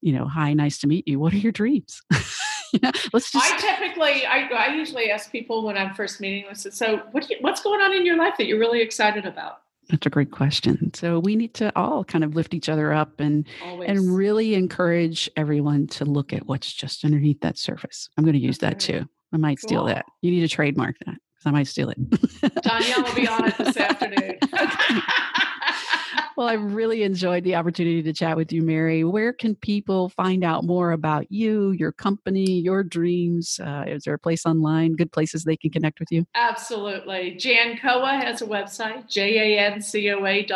[0.00, 1.18] you know hi nice to meet you.
[1.18, 2.00] What are your dreams?
[3.12, 6.72] Let's just i typically I, I usually ask people when i'm first meeting with them
[6.72, 10.06] so what you, what's going on in your life that you're really excited about that's
[10.06, 10.92] a great question.
[10.94, 13.88] So we need to all kind of lift each other up and Always.
[13.88, 18.08] and really encourage everyone to look at what's just underneath that surface.
[18.16, 19.08] I'm going to use that too.
[19.32, 19.68] I might cool.
[19.68, 20.06] steal that.
[20.22, 22.62] You need to trademark that because I might steal it.
[22.62, 24.38] Danielle will be on it this afternoon.
[26.36, 29.04] well, I really enjoyed the opportunity to chat with you, Mary.
[29.04, 33.60] Where can people find out more about you, your company, your dreams?
[33.62, 36.26] Uh, is there a place online, good places they can connect with you?
[36.34, 37.36] Absolutely.
[37.36, 40.48] Jan Jancoa has a website, jancoa.com.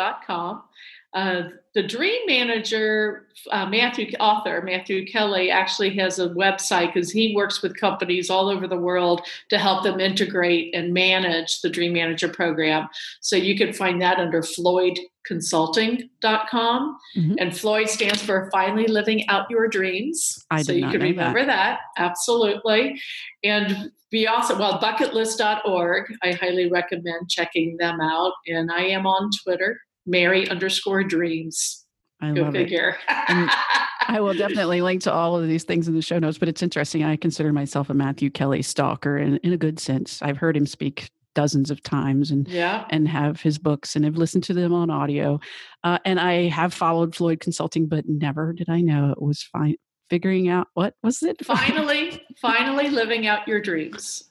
[1.13, 1.43] Uh,
[1.73, 7.63] the Dream Manager, uh, Matthew author Matthew Kelly, actually has a website because he works
[7.63, 12.29] with companies all over the world to help them integrate and manage the Dream Manager
[12.29, 12.87] program.
[13.21, 17.33] So you can find that under FloydConsulting.com, mm-hmm.
[17.39, 20.45] and Floyd stands for Finally Living Out Your Dreams.
[20.51, 21.79] I so you can remember that.
[21.97, 23.01] that absolutely,
[23.43, 26.13] and be also well bucketlist.org.
[26.21, 31.85] I highly recommend checking them out, and I am on Twitter Mary underscore dreams.
[32.21, 32.97] I Go love figure.
[33.09, 33.49] it.
[34.07, 36.61] I will definitely link to all of these things in the show notes, but it's
[36.61, 37.03] interesting.
[37.03, 40.21] I consider myself a Matthew Kelly stalker in, in a good sense.
[40.21, 42.85] I've heard him speak dozens of times and yeah.
[42.91, 45.39] and have his books and have listened to them on audio.
[45.83, 49.75] Uh, and I have followed Floyd Consulting, but never did I know it was fine
[50.09, 54.29] figuring out what was it finally finally living out your dreams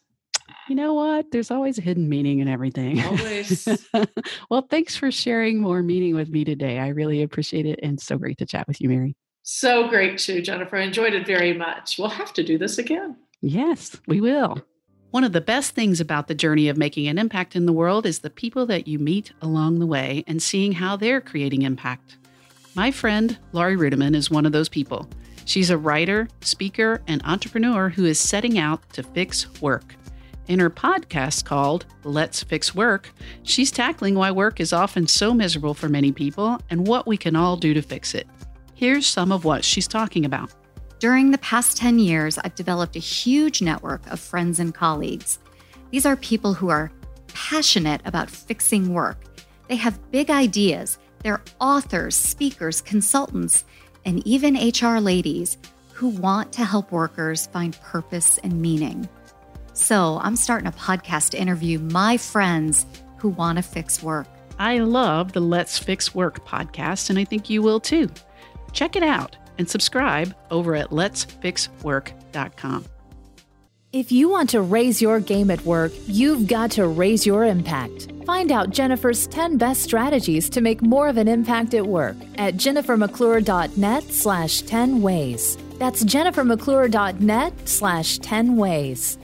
[0.68, 1.30] You know what?
[1.30, 3.02] There's always a hidden meaning in everything.
[3.02, 3.68] Always.
[4.50, 6.78] well, thanks for sharing more meaning with me today.
[6.78, 9.16] I really appreciate it and so great to chat with you, Mary.
[9.42, 10.76] So great too, Jennifer.
[10.76, 11.98] I enjoyed it very much.
[11.98, 13.16] We'll have to do this again.
[13.40, 14.62] Yes, we will.
[15.10, 18.06] One of the best things about the journey of making an impact in the world
[18.06, 22.16] is the people that you meet along the way and seeing how they're creating impact.
[22.74, 25.06] My friend, Laurie Ruettimann, is one of those people.
[25.44, 29.94] She's a writer, speaker, and entrepreneur who is setting out to fix work.
[30.48, 33.12] In her podcast called Let's Fix Work,
[33.44, 37.36] she's tackling why work is often so miserable for many people and what we can
[37.36, 38.26] all do to fix it.
[38.74, 40.52] Here's some of what she's talking about.
[40.98, 45.38] During the past 10 years, I've developed a huge network of friends and colleagues.
[45.90, 46.90] These are people who are
[47.28, 49.18] passionate about fixing work.
[49.68, 50.98] They have big ideas.
[51.22, 53.64] They're authors, speakers, consultants,
[54.04, 55.58] and even HR ladies
[55.92, 59.08] who want to help workers find purpose and meaning.
[59.74, 62.86] So I'm starting a podcast to interview my friends
[63.18, 64.26] who want to fix work.
[64.58, 68.10] I love the Let's Fix Work podcast, and I think you will too.
[68.72, 72.84] Check it out and subscribe over at letsfixwork.com.
[73.92, 78.10] If you want to raise your game at work, you've got to raise your impact.
[78.24, 82.54] Find out Jennifer's 10 best strategies to make more of an impact at work at
[82.54, 85.58] jennifermcclure.net slash 10 ways.
[85.78, 89.18] That's jennifermcclure.net slash 10 ways.